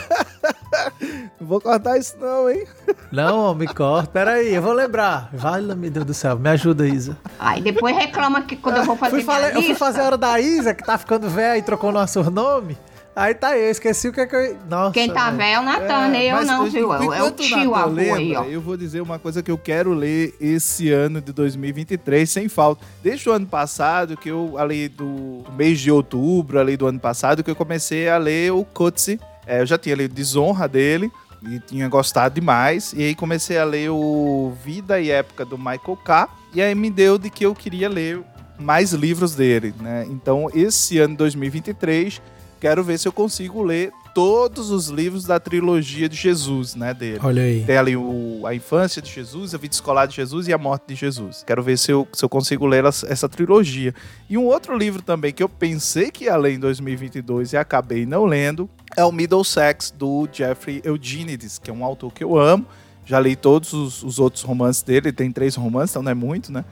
Não 1.41 1.47
vou 1.47 1.61
cortar 1.61 1.97
isso 1.97 2.17
não, 2.19 2.51
hein? 2.51 2.67
Não, 3.13 3.55
me 3.55 3.69
corta. 3.69 4.11
Pera 4.11 4.33
aí, 4.33 4.53
eu 4.53 4.61
vou 4.63 4.73
lembrar. 4.73 5.31
Vale, 5.33 5.73
meu 5.77 5.89
Deus 5.89 6.05
do 6.07 6.13
céu. 6.15 6.37
Me 6.37 6.49
ajuda, 6.49 6.89
Isa. 6.89 7.17
Aí 7.39 7.61
depois 7.63 7.97
reclama 7.97 8.43
que 8.43 8.57
quando 8.57 8.79
eu 8.79 8.85
vou 8.85 8.97
fazer 8.97 9.11
Fui 9.11 9.23
minha 9.23 9.33
falar- 9.33 9.55
eu 9.55 9.63
fui 9.63 9.75
fazer 9.77 10.01
a 10.01 10.05
hora 10.07 10.19
da 10.19 10.41
Isa, 10.41 10.75
que 10.75 10.85
tá 10.85 10.99
ficando 10.99 11.31
velha 11.31 11.57
e 11.57 11.63
trocou 11.63 11.93
nosso 11.93 12.29
nome. 12.29 12.77
Aí 13.15 13.35
tá 13.35 13.59
eu 13.59 13.71
esqueci 13.71 14.09
o 14.09 14.13
que 14.13 14.21
é 14.21 14.27
que 14.27 14.37
eu... 14.37 14.57
Nossa, 14.69 14.93
quem 14.95 15.13
tá 15.13 15.31
velho. 15.31 15.57
é 15.57 15.61
o 15.61 15.63
Natan, 15.63 16.09
né? 16.09 16.25
eu 16.27 16.37
mas 16.37 16.47
não, 16.47 16.71
viu? 16.71 16.93
É, 16.93 17.23
o- 17.23 17.27
é 17.27 17.31
tio 17.33 17.75
avô 17.75 17.99
aí, 18.15 18.37
ó. 18.37 18.45
Eu 18.45 18.61
vou 18.61 18.77
dizer 18.77 19.01
uma 19.01 19.19
coisa 19.19 19.43
que 19.43 19.51
eu 19.51 19.59
quero 19.59 19.93
ler 19.93 20.35
esse 20.41 20.91
ano 20.91 21.21
de 21.21 21.33
2023 21.33 22.31
sem 22.31 22.49
falta. 22.49 22.85
Desde 23.03 23.29
o 23.29 23.33
ano 23.33 23.47
passado, 23.47 24.17
que 24.17 24.31
eu, 24.31 24.57
ali 24.57 24.89
do, 24.89 25.43
do 25.43 25.53
mês 25.53 25.81
de 25.81 25.91
outubro, 25.91 26.59
ali 26.61 26.77
do 26.77 26.87
ano 26.87 27.01
passado, 27.01 27.43
que 27.43 27.51
eu 27.51 27.57
comecei 27.57 28.09
a 28.09 28.17
ler 28.17 28.53
o 28.53 28.65
Kotze. 28.65 29.19
É, 29.47 29.61
eu 29.61 29.67
já 29.67 29.77
tinha 29.77 29.97
lido 29.97 30.15
Desonra 30.15 30.69
dele 30.69 31.11
e 31.43 31.59
tinha 31.59 31.89
gostado 31.89 32.37
demais. 32.37 32.93
E 32.97 33.03
aí 33.03 33.15
comecei 33.15 33.59
a 33.59 33.65
ler 33.65 33.91
o 33.91 34.53
Vida 34.65 35.01
e 35.01 35.11
Época 35.11 35.45
do 35.45 35.59
Michael 35.59 35.99
K. 36.05 36.29
E 36.55 36.63
aí 36.63 36.75
me 36.77 36.91
deu 36.91 37.19
de 37.19 37.29
que 37.29 37.45
eu 37.45 37.55
queria 37.55 37.89
ler 37.89 38.21
mais 38.59 38.93
livros 38.93 39.35
dele, 39.35 39.75
né? 39.81 40.07
Então, 40.11 40.49
esse 40.55 40.99
ano 40.99 41.17
2023, 41.17 42.21
quero 42.61 42.85
ver 42.85 42.99
se 42.99 43.09
eu 43.09 43.13
consigo 43.13 43.63
ler 43.63 43.93
todos 44.15 44.71
os 44.71 44.89
livros 44.89 45.25
da 45.25 45.41
trilogia 45.41 46.09
de 46.09 46.17
Jesus, 46.17 46.75
né, 46.75 46.93
dele. 46.93 47.21
Olha 47.23 47.43
aí. 47.43 47.65
Tem 47.65 47.77
ali 47.77 47.97
o, 47.97 48.43
a 48.45 48.55
infância 48.55 49.01
de 49.01 49.11
Jesus, 49.11 49.55
a 49.55 49.59
vida 49.59 49.75
escolar 49.75 50.07
de 50.07 50.17
Jesus 50.17 50.49
e 50.49 50.53
a 50.53 50.59
morte 50.59 50.89
de 50.89 50.95
Jesus. 50.95 51.45
Quero 51.47 51.63
ver 51.63 51.79
se 51.79 51.91
eu, 51.91 52.07
se 52.13 52.25
eu 52.25 52.29
consigo 52.29 52.67
ler 52.67 52.85
essa, 52.85 53.11
essa 53.11 53.29
trilogia. 53.29 53.95
E 54.29 54.37
um 54.37 54.47
outro 54.47 54.77
livro 54.77 55.01
também 55.01 55.33
que 55.33 55.43
eu 55.43 55.49
pensei 55.49 56.11
que 56.11 56.25
ia 56.25 56.37
ler 56.37 56.55
em 56.55 56.59
2022 56.59 57.53
e 57.53 57.57
acabei 57.57 58.05
não 58.05 58.25
lendo 58.25 58.69
é 58.97 59.05
o 59.05 59.13
Middlesex, 59.13 59.93
do 59.97 60.29
Jeffrey 60.31 60.83
Eugenides, 60.85 61.59
que 61.59 61.71
é 61.71 61.75
um 61.75 61.85
autor 61.85 62.13
que 62.13 62.25
eu 62.25 62.37
amo. 62.37 62.67
Já 63.07 63.19
li 63.19 63.35
todos 63.35 63.73
os, 63.73 64.03
os 64.03 64.19
outros 64.19 64.43
romances 64.43 64.83
dele, 64.83 65.09
ele 65.09 65.13
tem 65.13 65.33
três 65.33 65.55
romances, 65.55 65.91
então 65.93 66.03
não 66.03 66.13
é 66.13 66.15
muito, 66.15 66.53
né? 66.53 66.65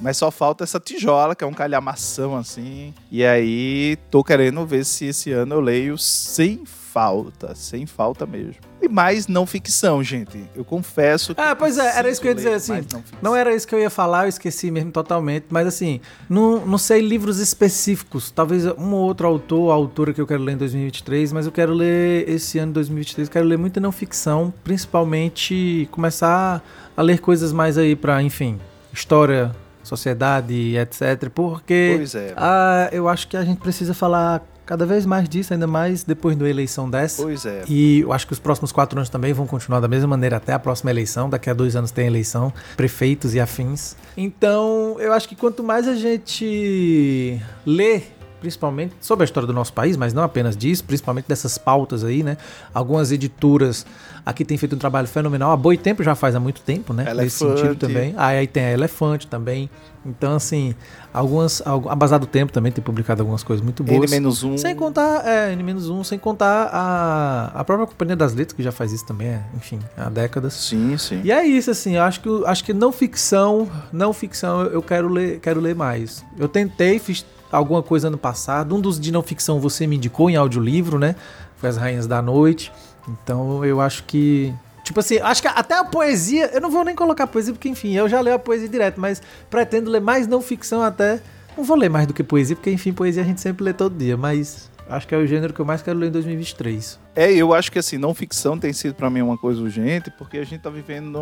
Mas 0.00 0.16
só 0.16 0.30
falta 0.30 0.64
essa 0.64 0.78
tijola, 0.78 1.34
que 1.34 1.42
é 1.42 1.46
um 1.46 1.52
calhamação 1.52 2.36
assim. 2.36 2.94
E 3.10 3.24
aí, 3.24 3.96
tô 4.10 4.22
querendo 4.22 4.64
ver 4.66 4.84
se 4.84 5.06
esse 5.06 5.32
ano 5.32 5.54
eu 5.54 5.60
leio 5.60 5.96
sem 5.98 6.64
falta, 6.66 7.54
sem 7.54 7.84
falta 7.84 8.24
mesmo. 8.24 8.56
E 8.80 8.88
mais 8.88 9.26
não 9.26 9.44
ficção, 9.44 10.02
gente. 10.02 10.42
Eu 10.54 10.64
confesso 10.64 11.34
que. 11.34 11.40
Ah, 11.40 11.54
pois 11.54 11.76
é, 11.76 11.98
era 11.98 12.08
isso 12.08 12.20
que 12.22 12.26
eu 12.26 12.30
ia 12.30 12.34
dizer 12.34 12.54
assim. 12.54 12.84
Não, 12.90 13.04
não, 13.20 13.36
era 13.36 13.54
isso 13.54 13.68
que 13.68 13.74
eu 13.74 13.78
ia 13.78 13.90
falar, 13.90 14.24
eu 14.24 14.28
esqueci 14.30 14.70
mesmo 14.70 14.90
totalmente. 14.90 15.44
Mas 15.50 15.66
assim, 15.66 16.00
não, 16.26 16.64
não 16.64 16.78
sei 16.78 17.02
livros 17.02 17.38
específicos. 17.38 18.30
Talvez 18.30 18.64
um 18.64 18.94
ou 18.94 19.00
outro 19.00 19.26
autor, 19.26 19.72
autora 19.72 20.14
que 20.14 20.20
eu 20.22 20.26
quero 20.26 20.42
ler 20.42 20.52
em 20.52 20.56
2023, 20.56 21.34
mas 21.34 21.44
eu 21.44 21.52
quero 21.52 21.74
ler 21.74 22.26
esse 22.30 22.58
ano 22.58 22.72
2023, 22.72 23.28
quero 23.28 23.44
ler 23.44 23.58
muita 23.58 23.78
não 23.78 23.92
ficção, 23.92 24.52
principalmente 24.64 25.86
começar 25.90 26.62
a 26.96 27.02
ler 27.02 27.20
coisas 27.20 27.52
mais 27.52 27.76
aí 27.76 27.94
pra, 27.94 28.22
enfim, 28.22 28.58
história 28.90 29.54
sociedade, 29.86 30.76
etc. 30.76 31.30
Porque 31.34 31.94
pois 31.96 32.14
é. 32.14 32.34
ah, 32.36 32.88
eu 32.92 33.08
acho 33.08 33.28
que 33.28 33.36
a 33.36 33.44
gente 33.44 33.58
precisa 33.58 33.94
falar 33.94 34.42
cada 34.66 34.84
vez 34.84 35.06
mais 35.06 35.28
disso, 35.28 35.52
ainda 35.52 35.66
mais 35.66 36.02
depois 36.02 36.36
da 36.36 36.48
eleição 36.48 36.90
dessa. 36.90 37.22
Pois 37.22 37.46
é. 37.46 37.62
E 37.68 38.00
eu 38.00 38.12
acho 38.12 38.26
que 38.26 38.32
os 38.32 38.40
próximos 38.40 38.72
quatro 38.72 38.98
anos 38.98 39.08
também 39.08 39.32
vão 39.32 39.46
continuar 39.46 39.78
da 39.80 39.86
mesma 39.86 40.08
maneira 40.08 40.36
até 40.36 40.52
a 40.52 40.58
próxima 40.58 40.90
eleição. 40.90 41.30
Daqui 41.30 41.48
a 41.48 41.54
dois 41.54 41.76
anos 41.76 41.92
tem 41.92 42.06
eleição, 42.06 42.52
prefeitos 42.76 43.32
e 43.34 43.40
afins. 43.40 43.94
Então, 44.16 44.96
eu 44.98 45.12
acho 45.12 45.28
que 45.28 45.36
quanto 45.36 45.62
mais 45.62 45.86
a 45.86 45.94
gente 45.94 47.40
lê 47.64 48.02
principalmente 48.46 48.94
sobre 49.00 49.24
a 49.24 49.26
história 49.26 49.44
do 49.44 49.52
nosso 49.52 49.72
país, 49.72 49.96
mas 49.96 50.14
não 50.14 50.22
apenas 50.22 50.56
disso, 50.56 50.84
principalmente 50.84 51.26
dessas 51.26 51.58
pautas 51.58 52.04
aí, 52.04 52.22
né? 52.22 52.36
Algumas 52.72 53.10
editoras 53.10 53.84
aqui 54.24 54.44
têm 54.44 54.56
feito 54.56 54.76
um 54.76 54.78
trabalho 54.78 55.08
fenomenal. 55.08 55.50
A 55.50 55.56
Boi 55.56 55.76
Tempo 55.76 56.00
já 56.04 56.14
faz 56.14 56.36
há 56.36 56.40
muito 56.40 56.60
tempo, 56.60 56.92
né? 56.92 57.02
Elefante. 57.10 57.24
Nesse 57.24 57.38
sentido 57.38 57.74
também. 57.74 58.14
Ah, 58.16 58.28
aí 58.28 58.46
tem 58.46 58.64
a 58.64 58.70
Elefante 58.70 59.26
também. 59.26 59.68
Então, 60.04 60.36
assim, 60.36 60.76
algumas. 61.12 61.60
A 61.66 61.96
Bazar 61.96 62.20
do 62.20 62.26
Tempo 62.26 62.52
também 62.52 62.70
tem 62.70 62.84
publicado 62.84 63.20
algumas 63.20 63.42
coisas 63.42 63.64
muito 63.64 63.82
boas. 63.82 64.12
N-1. 64.12 64.58
Sem 64.58 64.76
contar, 64.76 65.26
é, 65.26 65.52
N-1, 65.52 66.04
sem 66.04 66.16
contar 66.20 66.70
a, 66.72 67.50
a 67.52 67.64
própria 67.64 67.88
Companhia 67.88 68.14
das 68.14 68.32
Letras, 68.32 68.56
que 68.56 68.62
já 68.62 68.70
faz 68.70 68.92
isso 68.92 69.04
também, 69.04 69.26
é, 69.26 69.42
enfim, 69.56 69.80
há 69.96 70.08
décadas. 70.08 70.54
Sim, 70.54 70.96
sim. 70.96 71.20
E 71.24 71.32
é 71.32 71.44
isso, 71.44 71.72
assim, 71.72 71.96
eu 71.96 72.02
acho 72.04 72.20
que, 72.20 72.28
acho 72.46 72.62
que 72.62 72.72
não 72.72 72.92
ficção, 72.92 73.68
não 73.92 74.12
ficção 74.12 74.62
eu 74.62 74.80
quero 74.80 75.08
ler, 75.08 75.40
quero 75.40 75.60
ler 75.60 75.74
mais. 75.74 76.24
Eu 76.38 76.48
tentei, 76.48 77.00
fiz 77.00 77.26
alguma 77.50 77.82
coisa 77.82 78.08
ano 78.08 78.18
passado. 78.18 78.74
Um 78.74 78.80
dos 78.80 78.98
de 78.98 79.12
não 79.12 79.22
ficção 79.22 79.60
você 79.60 79.86
me 79.86 79.96
indicou 79.96 80.28
em 80.30 80.36
audiolivro, 80.36 80.98
né? 80.98 81.14
Foi 81.56 81.68
As 81.68 81.76
Rainhas 81.76 82.06
da 82.06 82.20
Noite. 82.20 82.72
Então 83.08 83.64
eu 83.64 83.80
acho 83.80 84.04
que. 84.04 84.52
Tipo 84.82 85.00
assim, 85.00 85.18
acho 85.18 85.42
que 85.42 85.48
até 85.48 85.74
a 85.78 85.84
poesia. 85.84 86.50
Eu 86.52 86.60
não 86.60 86.70
vou 86.70 86.84
nem 86.84 86.94
colocar 86.94 87.26
poesia, 87.26 87.52
porque 87.52 87.68
enfim, 87.68 87.94
eu 87.94 88.08
já 88.08 88.20
leio 88.20 88.36
a 88.36 88.38
poesia 88.38 88.68
direto, 88.68 89.00
mas 89.00 89.22
pretendo 89.50 89.90
ler 89.90 90.00
mais 90.00 90.26
não 90.26 90.40
ficção 90.40 90.82
até. 90.82 91.20
Não 91.56 91.64
vou 91.64 91.76
ler 91.76 91.88
mais 91.88 92.06
do 92.06 92.12
que 92.12 92.22
poesia, 92.22 92.54
porque 92.54 92.70
enfim, 92.70 92.92
poesia 92.92 93.22
a 93.22 93.26
gente 93.26 93.40
sempre 93.40 93.64
lê 93.64 93.72
todo 93.72 93.96
dia, 93.96 94.16
mas 94.16 94.70
Acho 94.88 95.06
que 95.06 95.14
é 95.14 95.18
o 95.18 95.26
gênero 95.26 95.52
que 95.52 95.60
eu 95.60 95.64
mais 95.64 95.82
quero 95.82 95.98
ler 95.98 96.08
em 96.08 96.12
2023. 96.12 96.98
É, 97.14 97.32
eu 97.32 97.52
acho 97.52 97.72
que 97.72 97.78
assim, 97.78 97.98
não 97.98 98.14
ficção 98.14 98.58
tem 98.58 98.72
sido 98.72 98.94
para 98.94 99.10
mim 99.10 99.20
uma 99.20 99.36
coisa 99.36 99.60
urgente, 99.60 100.10
porque 100.10 100.38
a 100.38 100.44
gente 100.44 100.60
tá 100.60 100.70
vivendo 100.70 101.18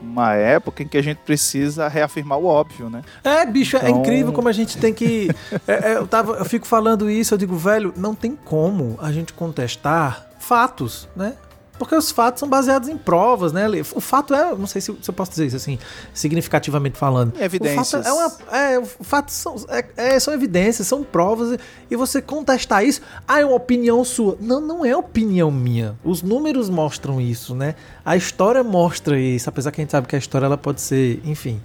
uma 0.00 0.34
época 0.34 0.82
em 0.82 0.88
que 0.88 0.98
a 0.98 1.02
gente 1.02 1.18
precisa 1.18 1.88
reafirmar 1.88 2.38
o 2.38 2.46
óbvio, 2.46 2.90
né? 2.90 3.02
É, 3.24 3.46
bicho, 3.46 3.76
é 3.76 3.80
então... 3.80 3.96
é 3.96 3.98
incrível 4.00 4.32
como 4.32 4.48
a 4.48 4.52
gente 4.52 4.76
tem 4.76 4.92
que. 4.92 5.28
é, 5.66 5.92
é, 5.92 5.96
eu, 5.96 6.06
tava, 6.06 6.34
eu 6.34 6.44
fico 6.44 6.66
falando 6.66 7.10
isso, 7.10 7.32
eu 7.32 7.38
digo, 7.38 7.56
velho, 7.56 7.94
não 7.96 8.14
tem 8.14 8.36
como 8.36 8.98
a 9.00 9.10
gente 9.10 9.32
contestar 9.32 10.26
fatos, 10.38 11.08
né? 11.16 11.34
Porque 11.78 11.94
os 11.94 12.10
fatos 12.10 12.40
são 12.40 12.48
baseados 12.48 12.88
em 12.88 12.96
provas, 12.96 13.52
né? 13.52 13.66
O 13.94 14.00
fato 14.00 14.34
é, 14.34 14.54
não 14.54 14.66
sei 14.66 14.80
se, 14.80 14.94
se 15.00 15.10
eu 15.10 15.14
posso 15.14 15.30
dizer 15.30 15.46
isso 15.46 15.56
assim, 15.56 15.78
significativamente 16.12 16.96
falando. 16.96 17.32
Evidências. 17.40 17.92
O 17.92 18.02
fato 18.02 18.08
é 18.08 18.12
uma, 18.12 18.58
é, 18.58 18.78
o 18.78 19.04
fato 19.04 19.30
são, 19.30 19.56
é, 19.68 19.84
é, 19.96 20.20
são 20.20 20.32
evidências, 20.32 20.86
são 20.86 21.02
provas, 21.02 21.58
e 21.90 21.96
você 21.96 22.22
contestar 22.22 22.84
isso, 22.84 23.00
ah, 23.26 23.40
é 23.40 23.44
uma 23.44 23.56
opinião 23.56 24.04
sua. 24.04 24.36
Não, 24.40 24.60
não 24.60 24.84
é 24.84 24.96
opinião 24.96 25.50
minha. 25.50 25.96
Os 26.04 26.22
números 26.22 26.70
mostram 26.70 27.20
isso, 27.20 27.54
né? 27.54 27.74
A 28.04 28.16
história 28.16 28.62
mostra 28.62 29.18
isso, 29.18 29.48
apesar 29.48 29.70
que 29.70 29.80
a 29.80 29.84
gente 29.84 29.90
sabe 29.90 30.06
que 30.06 30.16
a 30.16 30.18
história 30.18 30.46
ela 30.46 30.58
pode 30.58 30.80
ser, 30.80 31.20
enfim, 31.24 31.60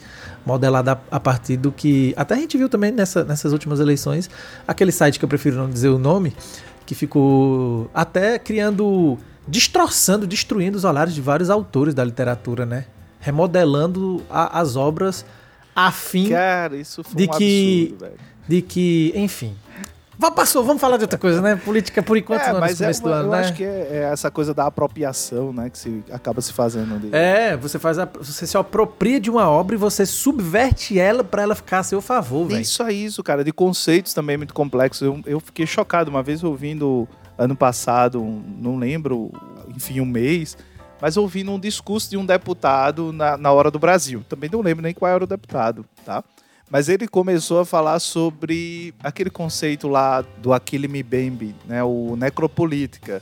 modelada 0.46 0.94
a, 0.94 1.18
a 1.18 1.20
partir 1.20 1.58
do 1.58 1.72
que. 1.72 2.14
Até 2.18 2.36
a 2.36 2.38
gente 2.38 2.58
viu 2.58 2.68
também 2.68 2.92
nessa, 2.92 3.24
nessas 3.24 3.54
últimas 3.54 3.80
eleições, 3.80 4.30
aquele 4.68 4.92
site 4.92 5.20
que 5.20 5.26
eu 5.26 5.30
prefiro 5.30 5.58
não 5.58 5.70
dizer 5.70 5.90
o 5.90 5.98
nome, 5.98 6.36
que 6.86 6.96
ficou 6.96 7.90
até 7.94 8.38
criando 8.38 9.18
destroçando, 9.48 10.28
destruindo 10.28 10.78
os 10.78 10.84
olhares 10.84 11.14
de 11.14 11.22
vários 11.22 11.50
autores 11.50 11.94
da 11.94 12.04
literatura, 12.04 12.66
né? 12.66 12.86
Remodelando 13.20 14.24
a, 14.30 14.60
as 14.60 14.76
obras 14.76 15.26
a 15.76 15.92
fim 15.92 16.30
Cara, 16.30 16.76
isso 16.76 17.04
foi 17.04 17.16
de 17.16 17.24
um 17.30 17.38
que, 17.38 17.82
absurdo, 17.94 18.00
velho. 18.06 18.20
de 18.48 18.62
que, 18.62 19.14
enfim. 19.16 19.56
Passou, 20.36 20.64
vamos 20.64 20.80
falar 20.80 20.98
de 20.98 21.04
outra 21.06 21.18
coisa, 21.18 21.42
né? 21.42 21.56
Política 21.56 22.04
por 22.04 22.16
enquanto 22.16 22.42
É, 22.42 22.54
não 22.54 22.60
mas 22.60 22.80
é, 22.80 22.92
do 22.92 23.10
ano, 23.10 23.28
eu 23.30 23.32
né? 23.32 23.40
acho 23.40 23.54
que 23.54 23.64
é, 23.64 23.88
é 23.92 24.10
essa 24.14 24.30
coisa 24.30 24.54
da 24.54 24.68
apropriação, 24.68 25.52
né? 25.52 25.68
Que 25.68 25.78
se 25.80 26.04
acaba 26.12 26.42
se 26.42 26.54
fazendo 26.54 26.94
ali. 26.94 27.10
É, 27.12 27.58
você 27.58 27.80
faz 27.80 27.98
a, 27.98 28.06
você 28.06 28.46
se 28.46 28.56
apropria 28.56 29.20
de 29.20 29.32
uma 29.32 29.50
obra 29.50 29.74
e 29.76 29.78
você 29.80 30.06
subverte 30.06 31.00
ela 31.00 31.24
pra 31.24 31.42
ela 31.42 31.56
ficar 31.56 31.80
a 31.80 31.84
seu 31.84 32.02
favor, 32.02 32.44
velho. 32.44 32.56
Nem 32.58 32.64
só 32.64 32.90
isso, 32.90 33.24
cara, 33.24 33.44
de 33.44 33.52
conceitos 33.52 34.14
também 34.14 34.38
muito 34.38 34.54
complexos. 34.54 35.02
Eu, 35.02 35.22
eu 35.26 35.40
fiquei 35.40 35.66
chocado 35.66 36.12
uma 36.12 36.22
vez 36.22 36.44
ouvindo 36.44 37.08
ano 37.42 37.56
passado, 37.56 38.24
não 38.60 38.78
lembro, 38.78 39.32
enfim, 39.76 40.00
um 40.00 40.06
mês, 40.06 40.56
mas 41.02 41.18
ouvindo 41.18 41.52
um 41.52 41.60
discurso 41.60 42.10
de 42.10 42.16
um 42.16 42.26
deputado 42.26 43.12
na, 43.12 43.36
na 43.36 43.52
hora 43.52 43.72
do 43.72 43.80
Brasil. 43.80 44.24
Também 44.30 44.50
não 44.50 44.62
lembro 44.62 44.84
nem 44.84 44.94
qual 44.94 45.12
era 45.12 45.24
o 45.24 45.28
deputado, 45.28 45.84
tá? 46.06 46.24
Mas 46.70 46.88
ele 46.88 47.08
começou 47.08 47.60
a 47.60 47.66
falar 47.66 48.00
sobre 48.00 48.94
aquele 49.04 49.30
conceito 49.30 49.88
lá 49.88 50.22
do 50.22 50.54
Aquile 50.54 50.88
Mbembe, 50.88 51.56
né, 51.66 51.84
o 51.84 52.16
necropolítica. 52.16 53.22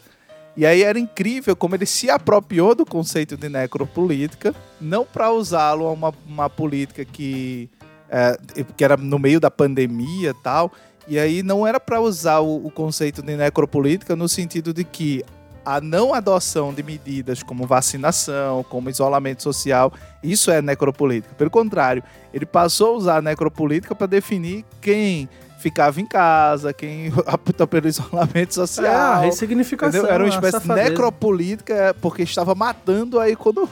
E 0.56 0.66
aí 0.66 0.84
era 0.84 1.00
incrível 1.00 1.56
como 1.56 1.76
ele 1.76 1.86
se 1.86 2.10
apropriou 2.10 2.76
do 2.76 2.86
conceito 2.86 3.38
de 3.38 3.48
necropolítica, 3.48 4.54
não 4.80 5.06
para 5.06 5.32
usá-lo 5.32 5.88
a 5.88 5.92
uma, 5.92 6.14
uma 6.28 6.50
política 6.50 7.06
que, 7.06 7.70
é, 8.10 8.38
que 8.76 8.84
era 8.84 8.98
no 8.98 9.18
meio 9.18 9.40
da 9.40 9.50
pandemia 9.50 10.34
tal, 10.44 10.72
e 11.10 11.18
aí 11.20 11.42
não 11.44 11.66
era 11.66 11.80
para 11.80 12.00
usar 12.00 12.40
o, 12.40 12.66
o 12.68 12.72
conceito 12.72 13.22
de 13.22 13.36
necropolítica 13.36 14.16
no 14.16 14.30
sentido 14.30 14.74
de 14.74 14.84
que 14.84 15.24
a 15.66 15.82
não 15.82 16.14
adoção 16.14 16.74
de 16.74 16.82
medidas 16.82 17.44
como 17.44 17.66
vacinação, 17.68 18.64
como 18.70 18.90
isolamento 18.90 19.44
social, 19.44 19.92
isso 20.24 20.50
é 20.50 20.62
necropolítica. 20.62 21.36
Pelo 21.36 21.50
contrário, 21.50 22.02
ele 22.34 22.46
passou 22.46 22.94
a 22.94 22.98
usar 22.98 23.18
a 23.18 23.22
necropolítica 23.22 23.94
para 23.94 24.08
definir 24.08 24.66
quem 24.82 25.30
ficava 25.60 26.00
em 26.00 26.06
casa, 26.06 26.72
quem 26.74 27.12
optou 27.34 27.68
pelo 27.68 27.88
isolamento 27.88 28.60
É, 28.60 28.64
a 28.64 28.68
social. 28.68 29.22
ressignificação. 29.22 30.00
entendeu? 30.00 30.14
Era 30.16 30.24
uma 30.24 30.30
a 30.30 30.36
espécie 30.36 30.58
de 30.60 30.64
safadeza. 30.68 30.90
necropolítica 30.90 31.96
porque 32.02 32.24
estava 32.24 32.56
matando 32.56 33.20
a 33.20 33.30
economia. 33.30 33.70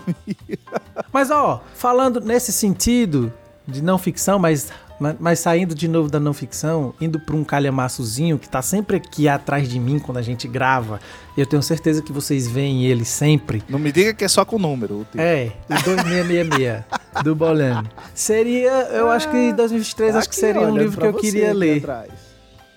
Mas 1.13 1.31
ó, 1.31 1.63
falando 1.73 2.19
nesse 2.19 2.51
sentido 2.51 3.31
de 3.67 3.81
não 3.81 3.97
ficção, 3.97 4.37
mas, 4.39 4.69
mas, 4.99 5.15
mas 5.19 5.39
saindo 5.39 5.75
de 5.75 5.87
novo 5.87 6.09
da 6.09 6.19
não 6.19 6.33
ficção, 6.33 6.93
indo 6.99 7.19
pra 7.19 7.35
um 7.35 7.43
calhamaçozinho 7.43 8.37
que 8.39 8.49
tá 8.49 8.61
sempre 8.61 8.97
aqui 8.97 9.27
atrás 9.27 9.67
de 9.69 9.79
mim 9.79 9.99
quando 9.99 10.17
a 10.17 10.21
gente 10.21 10.47
grava, 10.47 10.99
eu 11.37 11.45
tenho 11.45 11.61
certeza 11.61 12.01
que 12.01 12.11
vocês 12.11 12.47
veem 12.47 12.85
ele 12.85 13.05
sempre. 13.05 13.63
Não 13.69 13.77
me 13.79 13.91
diga 13.91 14.13
que 14.13 14.23
é 14.23 14.27
só 14.27 14.43
com 14.45 14.57
número. 14.57 15.01
o 15.01 15.03
tipo. 15.05 15.19
É, 15.21 15.51
o 15.69 15.73
2666 15.83 16.83
do 17.23 17.35
Bolano. 17.35 17.89
Seria, 18.13 18.71
eu 18.91 19.09
acho 19.09 19.29
que 19.29 19.37
em 19.37 19.53
2023 19.53 20.13
Tá 20.13 20.19
acho 20.19 20.29
que 20.29 20.35
seria 20.35 20.61
um 20.61 20.77
livro 20.77 20.99
que 20.99 21.07
eu 21.07 21.13
queria 21.13 21.53
ler. 21.53 21.83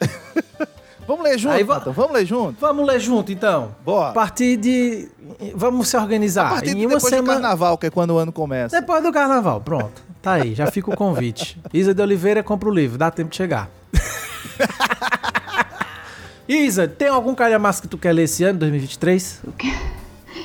vamos 1.06 1.24
ler 1.24 1.38
junto, 1.38 1.54
Aí 1.54 1.62
va- 1.64 1.74
Nathan? 1.78 1.92
Vamos 1.92 2.12
ler 2.12 2.24
junto? 2.26 2.60
Vamos 2.60 2.86
ler 2.86 3.00
junto 3.00 3.32
então. 3.32 3.74
Bora. 3.84 4.10
A 4.10 4.12
partir 4.12 4.56
de 4.56 5.08
vamos 5.54 5.88
se 5.88 5.96
organizar. 5.96 6.46
A 6.46 6.50
partir 6.50 6.74
de 6.74 6.80
em 6.82 6.86
uma 6.86 6.94
depois 6.94 7.02
do 7.04 7.08
semana 7.16 7.40
carnaval, 7.40 7.76
que 7.78 7.86
é 7.86 7.90
quando 7.90 8.10
o 8.12 8.18
ano 8.18 8.32
começa. 8.32 8.78
Depois 8.80 9.02
do 9.02 9.12
carnaval, 9.12 9.60
pronto. 9.60 10.09
Tá 10.22 10.32
aí, 10.32 10.54
já 10.54 10.70
fica 10.70 10.90
o 10.90 10.96
convite. 10.96 11.58
Isa 11.72 11.94
de 11.94 12.02
Oliveira 12.02 12.42
compra 12.42 12.68
o 12.68 12.72
livro, 12.72 12.98
dá 12.98 13.10
tempo 13.10 13.30
de 13.30 13.36
chegar. 13.36 13.70
Isa, 16.46 16.86
tem 16.86 17.08
algum 17.08 17.34
calhamaço 17.34 17.82
que 17.82 17.88
tu 17.88 17.96
quer 17.96 18.12
ler 18.12 18.24
esse 18.24 18.44
ano, 18.44 18.58
2023? 18.58 19.42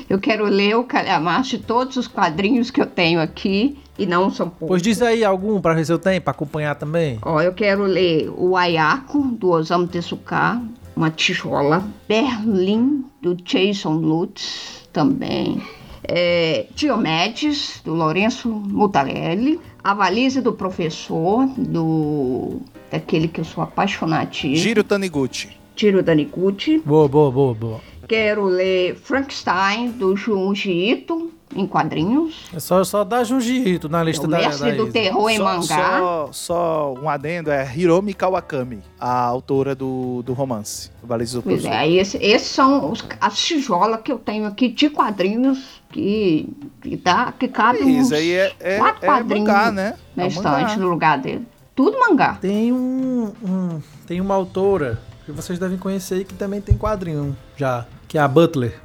Eu 0.09 0.19
quero 0.19 0.45
ler 0.45 0.75
o 0.75 0.83
calhamaço 0.83 1.51
de 1.51 1.59
todos 1.59 1.97
os 1.97 2.07
quadrinhos 2.07 2.69
que 2.69 2.79
eu 2.79 2.85
tenho 2.85 3.19
aqui, 3.19 3.77
e 3.97 4.05
não 4.05 4.29
são 4.29 4.49
poucos. 4.49 4.67
Pois 4.67 4.81
diz 4.81 5.01
aí 5.01 5.23
algum 5.23 5.59
pra 5.59 5.73
ver 5.73 5.85
se 5.85 5.91
eu 5.91 5.99
tenho, 5.99 6.21
pra 6.21 6.31
acompanhar 6.31 6.75
também. 6.75 7.19
Ó, 7.21 7.41
eu 7.41 7.53
quero 7.53 7.83
ler 7.83 8.29
o 8.35 8.55
Ayako, 8.55 9.21
do 9.21 9.49
Osamu 9.49 9.87
Tezuka, 9.87 10.61
uma 10.95 11.09
tijola. 11.09 11.83
Berlim, 12.07 13.05
do 13.21 13.35
Jason 13.35 13.93
Lutz, 13.93 14.87
também. 14.91 15.61
É, 16.07 16.65
Diomedes, 16.75 17.81
do 17.83 17.93
Lourenço 17.93 18.49
Mutarelli. 18.49 19.59
A 19.83 19.93
Valise 19.93 20.41
do 20.41 20.53
Professor, 20.53 21.45
do 21.57 22.59
daquele 22.89 23.27
que 23.27 23.41
eu 23.41 23.45
sou 23.45 23.63
apaixonadíssimo. 23.63 24.55
Giro 24.55 24.83
Taniguchi. 24.83 25.49
Tiro 25.75 26.01
Danikuchi. 26.01 26.81
Boa, 26.85 27.07
boa, 27.07 27.31
boa, 27.31 27.53
boa. 27.53 27.81
Quero 28.07 28.45
ler 28.45 28.95
Frankenstein, 28.95 29.91
do 29.91 30.15
Junji 30.15 30.71
Ito, 30.71 31.31
em 31.55 31.65
quadrinhos. 31.65 32.45
É 32.53 32.59
só, 32.59 32.83
só 32.83 33.03
dar 33.03 33.23
Junji 33.23 33.57
Ito 33.75 33.87
na 33.89 34.03
lista 34.03 34.27
o 34.27 34.29
da, 34.29 34.37
mestre 34.37 34.71
da 34.71 34.77
do 34.77 34.83
Isa. 34.83 34.91
terror 34.91 35.29
em 35.29 35.37
só, 35.37 35.43
mangá. 35.43 35.63
Só, 35.65 36.29
só 36.31 36.93
um 37.01 37.09
adendo, 37.09 37.49
é 37.49 37.65
Hiromi 37.75 38.13
Kawakami, 38.13 38.81
a 38.99 39.21
autora 39.25 39.73
do, 39.73 40.21
do 40.23 40.33
romance, 40.33 40.91
do 41.01 41.41
Pois 41.41 41.63
é, 41.65 41.77
aí 41.77 41.97
esse- 41.97 42.17
esses 42.17 42.49
são 42.49 42.91
os- 42.91 43.03
as 43.21 43.37
tijolas 43.39 44.01
que 44.01 44.11
eu 44.11 44.19
tenho 44.19 44.45
aqui 44.45 44.67
de 44.69 44.89
quadrinhos 44.89 45.81
que, 45.89 46.49
que, 46.81 46.97
dá, 46.97 47.31
que 47.31 47.47
cabem 47.47 47.83
uns 47.99 48.05
Isso 48.07 48.15
aí 48.15 48.31
é, 48.33 48.53
é, 48.59 48.77
quatro 48.77 49.05
é 49.05 49.07
quadrinhos 49.07 49.47
mangá, 49.47 49.71
né? 49.71 49.95
na 50.15 50.23
É 50.25 50.27
estante 50.27 50.61
mangá. 50.61 50.77
no 50.77 50.89
lugar 50.89 51.17
dele. 51.19 51.47
Tudo 51.73 51.99
mangá. 51.99 52.35
Tem 52.41 52.71
um, 52.73 53.31
um- 53.43 53.81
Tem 54.07 54.19
uma 54.21 54.33
autora 54.35 54.99
que 55.25 55.31
vocês 55.31 55.57
devem 55.59 55.77
conhecer 55.77 56.21
e 56.21 56.23
que 56.25 56.33
também 56.33 56.61
tem 56.61 56.77
quadrinho 56.77 57.35
já, 57.57 57.85
que 58.07 58.17
é 58.17 58.21
a 58.21 58.27
Butler. 58.27 58.79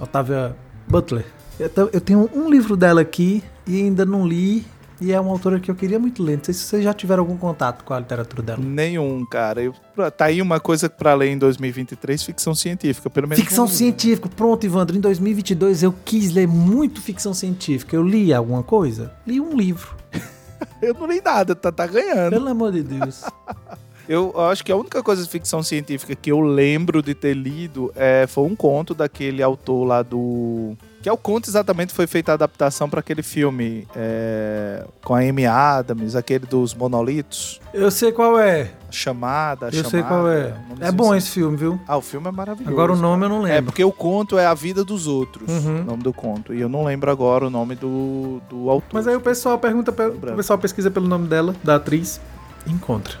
Otávia 0.00 0.54
Butler. 0.88 1.24
Eu, 1.58 1.68
te- 1.68 1.90
eu 1.96 2.00
tenho 2.00 2.28
um 2.34 2.50
livro 2.50 2.76
dela 2.76 3.00
aqui 3.00 3.42
e 3.66 3.76
ainda 3.82 4.04
não 4.04 4.26
li. 4.26 4.64
E 4.98 5.12
é 5.12 5.20
uma 5.20 5.30
autora 5.30 5.60
que 5.60 5.70
eu 5.70 5.74
queria 5.74 5.98
muito 5.98 6.22
ler. 6.22 6.38
Não 6.38 6.44
sei 6.44 6.54
se 6.54 6.60
vocês 6.60 6.82
já 6.82 6.94
tiveram 6.94 7.22
algum 7.22 7.36
contato 7.36 7.84
com 7.84 7.92
a 7.92 7.98
literatura 7.98 8.42
dela. 8.42 8.62
Nenhum, 8.64 9.26
cara. 9.26 9.62
Eu, 9.62 9.74
tá 10.16 10.24
aí 10.24 10.40
uma 10.40 10.58
coisa 10.58 10.88
pra 10.88 11.12
ler 11.12 11.28
em 11.28 11.36
2023, 11.36 12.22
ficção 12.22 12.54
científica, 12.54 13.10
pelo 13.10 13.28
menos. 13.28 13.42
Ficção 13.44 13.66
um- 13.66 13.68
científica. 13.68 14.26
Pronto, 14.34 14.64
Ivandro. 14.64 14.96
Em 14.96 15.00
2022 15.00 15.82
eu 15.82 15.94
quis 16.02 16.32
ler 16.32 16.48
muito 16.48 17.02
ficção 17.02 17.34
científica. 17.34 17.94
Eu 17.94 18.02
li 18.02 18.32
alguma 18.32 18.62
coisa? 18.62 19.12
Li 19.26 19.38
um 19.40 19.54
livro. 19.54 19.94
Eu 20.80 20.94
não 20.94 21.06
li 21.06 21.20
nada, 21.22 21.54
tá, 21.54 21.70
tá 21.70 21.86
ganhando. 21.86 22.30
Pelo 22.30 22.48
amor 22.48 22.72
de 22.72 22.82
Deus. 22.82 23.22
Eu 24.08 24.32
acho 24.48 24.64
que 24.64 24.70
a 24.72 24.76
única 24.76 25.02
coisa 25.02 25.22
de 25.22 25.28
ficção 25.28 25.62
científica 25.62 26.14
que 26.14 26.30
eu 26.30 26.38
lembro 26.40 27.02
de 27.02 27.12
ter 27.12 27.34
lido 27.34 27.90
é, 27.96 28.24
foi 28.28 28.44
um 28.44 28.54
conto 28.54 28.94
daquele 28.94 29.42
autor 29.42 29.84
lá 29.84 30.00
do. 30.02 30.76
Que 31.06 31.10
é 31.10 31.12
o 31.12 31.16
conto 31.16 31.48
exatamente 31.48 31.94
foi 31.94 32.04
feita 32.08 32.32
a 32.32 32.34
adaptação 32.34 32.90
para 32.90 32.98
aquele 32.98 33.22
filme 33.22 33.86
é, 33.94 34.84
com 35.04 35.14
a 35.14 35.20
Amy 35.20 35.46
Adams, 35.46 36.16
aquele 36.16 36.46
dos 36.46 36.74
monolitos. 36.74 37.60
Eu 37.72 37.92
sei 37.92 38.10
qual 38.10 38.40
é. 38.40 38.72
Chamada, 38.90 39.66
Eu 39.66 39.72
chamada. 39.84 39.90
sei 39.90 40.02
qual 40.02 40.28
é. 40.28 40.52
É 40.80 40.90
bom 40.90 41.10
assim. 41.10 41.18
esse 41.18 41.30
filme, 41.30 41.56
viu? 41.56 41.80
Ah, 41.86 41.96
o 41.96 42.00
filme 42.00 42.26
é 42.26 42.32
maravilhoso. 42.32 42.72
Agora 42.74 42.92
o 42.92 42.96
nome 42.96 43.24
eu 43.24 43.28
não 43.28 43.46
É, 43.46 43.50
lembro. 43.54 43.66
porque 43.66 43.84
o 43.84 43.92
conto 43.92 44.36
é 44.36 44.46
A 44.46 44.54
Vida 44.54 44.84
dos 44.84 45.06
Outros, 45.06 45.48
Uhum. 45.48 45.82
o 45.82 45.84
nome 45.84 46.02
do 46.02 46.12
conto. 46.12 46.52
E 46.52 46.60
eu 46.60 46.68
não 46.68 46.82
lembro 46.84 47.08
agora 47.08 47.46
o 47.46 47.50
nome 47.50 47.76
do, 47.76 48.40
do 48.50 48.68
autor. 48.68 48.88
Mas 48.92 49.06
aí 49.06 49.14
o 49.14 49.20
pessoal 49.20 49.56
pergunta, 49.60 49.92
o 49.92 50.34
pessoal 50.36 50.58
pesquisa 50.58 50.90
pelo 50.90 51.06
nome 51.06 51.28
dela, 51.28 51.54
da 51.62 51.76
atriz, 51.76 52.20
encontra. 52.66 53.14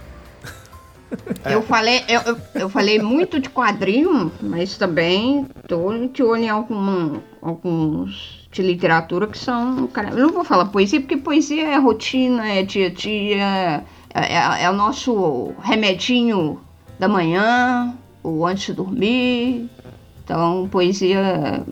É. 1.44 1.54
Eu, 1.54 1.62
falei, 1.62 2.02
eu, 2.08 2.36
eu, 2.54 2.68
falei 2.68 2.98
muito 2.98 3.38
de 3.40 3.48
quadrinho, 3.48 4.32
mas 4.40 4.76
também 4.76 5.46
tô 5.68 5.92
de 6.08 6.22
olho 6.22 6.42
em 6.42 6.48
algum, 6.48 7.18
alguns 7.40 8.48
de 8.50 8.62
literatura 8.62 9.26
que 9.26 9.38
são. 9.38 9.88
Eu 10.10 10.26
não 10.26 10.32
vou 10.32 10.44
falar 10.44 10.66
poesia, 10.66 11.00
porque 11.00 11.16
poesia 11.16 11.68
é 11.68 11.76
rotina, 11.76 12.46
é 12.48 12.62
dia 12.62 12.88
a 12.88 12.90
dia, 12.90 13.84
é, 14.12 14.34
é- 14.34 14.64
é 14.64 14.70
o 14.70 14.74
nosso 14.74 15.52
remedinho 15.62 16.60
da 16.98 17.06
manhã, 17.08 17.94
ou 18.22 18.46
antes 18.46 18.66
de 18.66 18.72
dormir. 18.72 19.68
Então, 20.24 20.68
poesia 20.68 21.64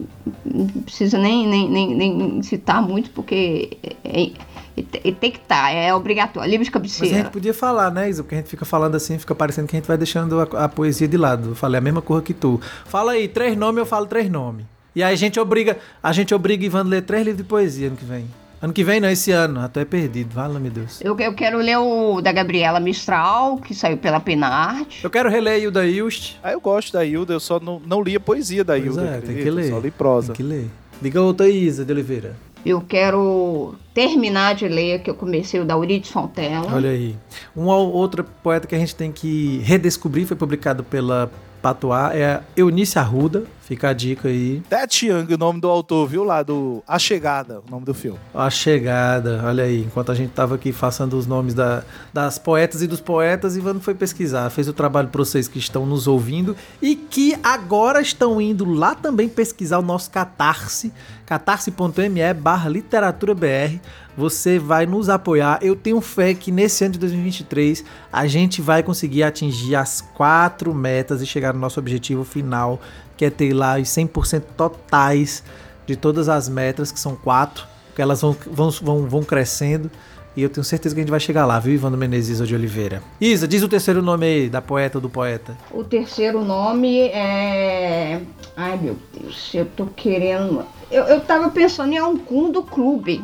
não 0.44 0.66
precisa 0.82 1.18
nem, 1.18 1.46
nem, 1.46 1.68
nem, 1.68 1.94
nem 1.94 2.42
citar 2.42 2.80
muito, 2.80 3.10
porque 3.10 3.76
é- 4.04 4.30
é- 4.76 5.08
é- 5.08 5.12
tem 5.12 5.30
que 5.30 5.38
estar, 5.38 5.70
é 5.72 5.94
obrigatório. 5.94 6.50
Livro 6.50 6.64
de 6.64 6.70
Mas 6.70 6.76
a 6.76 6.80
cabeceira. 6.80 7.16
gente 7.16 7.30
podia 7.30 7.54
falar, 7.54 7.90
né, 7.90 8.08
Isa? 8.10 8.22
Porque 8.22 8.34
a 8.34 8.38
gente 8.38 8.48
fica 8.50 8.64
falando 8.64 8.94
assim, 8.94 9.18
fica 9.18 9.34
parecendo 9.34 9.68
que 9.68 9.76
a 9.76 9.78
gente 9.78 9.86
vai 9.86 9.96
deixando 9.96 10.40
a, 10.40 10.64
a 10.64 10.68
poesia 10.68 11.06
de 11.08 11.16
lado. 11.16 11.50
Eu 11.50 11.54
falei 11.54 11.78
a 11.78 11.80
mesma 11.80 12.02
coisa 12.02 12.22
que 12.22 12.34
tu. 12.34 12.60
Fala 12.86 13.12
aí, 13.12 13.28
três 13.28 13.56
nomes, 13.56 13.78
eu 13.78 13.86
falo 13.86 14.06
três 14.06 14.28
nomes. 14.30 14.64
E 14.96 15.02
aí 15.02 15.12
a 15.12 15.16
gente 15.16 15.38
obriga, 15.40 15.76
a 16.02 16.12
gente 16.12 16.34
obriga 16.34 16.64
Ivan 16.64 16.80
a 16.80 16.82
ler 16.84 17.02
três 17.02 17.24
livros 17.24 17.42
de 17.42 17.48
poesia 17.48 17.88
ano 17.88 17.96
que 17.96 18.04
vem. 18.04 18.26
Ano 18.62 18.72
que 18.72 18.82
vem 18.82 18.98
não, 18.98 19.10
esse 19.10 19.30
ano. 19.30 19.60
Até 19.60 19.82
é 19.82 19.84
perdido, 19.84 20.32
vala 20.32 20.58
meu 20.58 20.70
Deus. 20.70 21.00
Eu, 21.02 21.18
eu 21.18 21.34
quero 21.34 21.58
ler 21.58 21.76
o 21.76 22.20
da 22.22 22.32
Gabriela 22.32 22.80
Mistral, 22.80 23.58
que 23.58 23.74
saiu 23.74 23.98
pela 23.98 24.20
Penarte. 24.20 25.04
Eu 25.04 25.10
quero 25.10 25.28
reler 25.28 25.60
Hilda 25.62 25.84
Ilst. 25.86 26.36
Ah, 26.42 26.52
eu 26.52 26.60
gosto 26.60 26.92
da 26.92 27.04
Hilda, 27.04 27.34
eu 27.34 27.40
só 27.40 27.60
não, 27.60 27.82
não 27.84 28.00
li 28.02 28.16
a 28.16 28.20
poesia 28.20 28.64
da 28.64 28.72
Pois 28.74 28.86
Hilda. 28.86 29.02
é, 29.02 29.20
tem 29.20 29.36
que 29.36 29.50
ler. 29.50 29.68
Só 29.70 29.78
li 29.78 29.90
prosa. 29.90 30.28
Tem 30.28 30.36
que 30.36 30.42
ler. 30.42 30.70
Diga 31.02 31.20
outra 31.20 31.46
Isa 31.48 31.84
de 31.84 31.92
Oliveira. 31.92 32.36
Eu 32.64 32.80
quero 32.80 33.74
terminar 33.92 34.54
de 34.54 34.66
ler, 34.66 35.02
que 35.02 35.10
eu 35.10 35.14
comecei 35.14 35.60
o 35.60 35.64
da 35.64 35.74
Euridice 35.74 36.12
Fontela. 36.12 36.74
Olha 36.74 36.90
aí. 36.90 37.16
Uma 37.54 37.76
ou 37.76 37.92
outra 37.92 38.24
poeta 38.24 38.66
que 38.66 38.74
a 38.74 38.78
gente 38.78 38.94
tem 38.94 39.12
que 39.12 39.58
redescobrir, 39.64 40.26
foi 40.26 40.36
publicado 40.36 40.82
pela 40.82 41.30
Patois, 41.60 42.14
é 42.14 42.26
a 42.26 42.42
Eunice 42.56 42.98
Arruda. 42.98 43.44
Fica 43.66 43.88
a 43.88 43.92
dica 43.94 44.28
aí. 44.28 44.60
Ted 44.68 44.94
Chiang, 44.94 45.32
o 45.32 45.38
nome 45.38 45.58
do 45.58 45.68
autor, 45.68 46.06
viu? 46.06 46.22
Lá 46.22 46.42
do 46.42 46.82
A 46.86 46.98
Chegada, 46.98 47.62
o 47.66 47.70
nome 47.70 47.86
do 47.86 47.94
filme. 47.94 48.18
A 48.34 48.50
chegada, 48.50 49.40
olha 49.42 49.64
aí. 49.64 49.80
Enquanto 49.84 50.12
a 50.12 50.14
gente 50.14 50.32
tava 50.32 50.54
aqui 50.56 50.70
passando 50.70 51.16
os 51.16 51.26
nomes 51.26 51.54
da- 51.54 51.82
das 52.12 52.38
poetas 52.38 52.82
e 52.82 52.86
dos 52.86 53.00
poetas, 53.00 53.56
Ivan 53.56 53.80
foi 53.80 53.94
pesquisar. 53.94 54.50
Fez 54.50 54.68
o 54.68 54.72
trabalho 54.74 55.08
para 55.08 55.18
vocês 55.24 55.48
que 55.48 55.58
estão 55.58 55.86
nos 55.86 56.06
ouvindo 56.06 56.54
e 56.82 56.94
que 56.94 57.34
agora 57.42 58.02
estão 58.02 58.38
indo 58.38 58.66
lá 58.70 58.94
também 58.94 59.30
pesquisar 59.30 59.78
o 59.78 59.82
nosso 59.82 60.10
Catarse, 60.10 60.92
catarse.me 61.24 62.34
barra 62.34 62.68
literatura 62.68 63.34
BR. 63.34 63.78
Você 64.16 64.60
vai 64.60 64.86
nos 64.86 65.08
apoiar. 65.08 65.58
Eu 65.60 65.74
tenho 65.74 66.00
fé 66.00 66.34
que 66.34 66.52
nesse 66.52 66.84
ano 66.84 66.92
de 66.92 66.98
2023 67.00 67.84
a 68.12 68.26
gente 68.28 68.62
vai 68.62 68.80
conseguir 68.82 69.24
atingir 69.24 69.74
as 69.74 70.00
quatro 70.00 70.72
metas 70.72 71.20
e 71.20 71.26
chegar 71.26 71.52
no 71.52 71.58
nosso 71.58 71.80
objetivo 71.80 72.22
final, 72.22 72.80
que 73.16 73.24
é 73.24 73.30
ter 73.30 73.52
lá 73.52 73.78
os 73.78 73.88
100% 73.88 74.42
totais 74.56 75.42
de 75.86 75.96
todas 75.96 76.28
as 76.28 76.48
metas, 76.48 76.90
que 76.90 76.98
são 76.98 77.14
quatro, 77.14 77.66
porque 77.86 78.02
elas 78.02 78.22
vão, 78.22 78.36
vão, 78.46 78.70
vão, 78.70 79.06
vão 79.06 79.22
crescendo. 79.22 79.90
E 80.36 80.42
eu 80.42 80.48
tenho 80.48 80.64
certeza 80.64 80.94
que 80.94 81.00
a 81.00 81.04
gente 81.04 81.10
vai 81.10 81.20
chegar 81.20 81.46
lá, 81.46 81.60
viu, 81.60 81.74
Ivandro 81.74 81.98
Menezes 81.98 82.46
de 82.46 82.54
Oliveira? 82.54 83.00
Isa, 83.20 83.46
diz 83.46 83.62
o 83.62 83.68
terceiro 83.68 84.02
nome 84.02 84.26
aí, 84.26 84.48
da 84.48 84.60
poeta 84.60 84.98
ou 84.98 85.02
do 85.02 85.08
poeta. 85.08 85.56
O 85.70 85.84
terceiro 85.84 86.44
nome 86.44 87.02
é. 87.08 88.20
Ai 88.56 88.76
meu 88.76 88.96
Deus, 89.12 89.54
eu 89.54 89.64
tô 89.64 89.86
querendo. 89.86 90.64
Eu, 90.90 91.04
eu 91.04 91.20
tava 91.20 91.50
pensando 91.50 91.92
em 91.92 91.98
algum 91.98 92.50
do 92.50 92.64
clube 92.64 93.22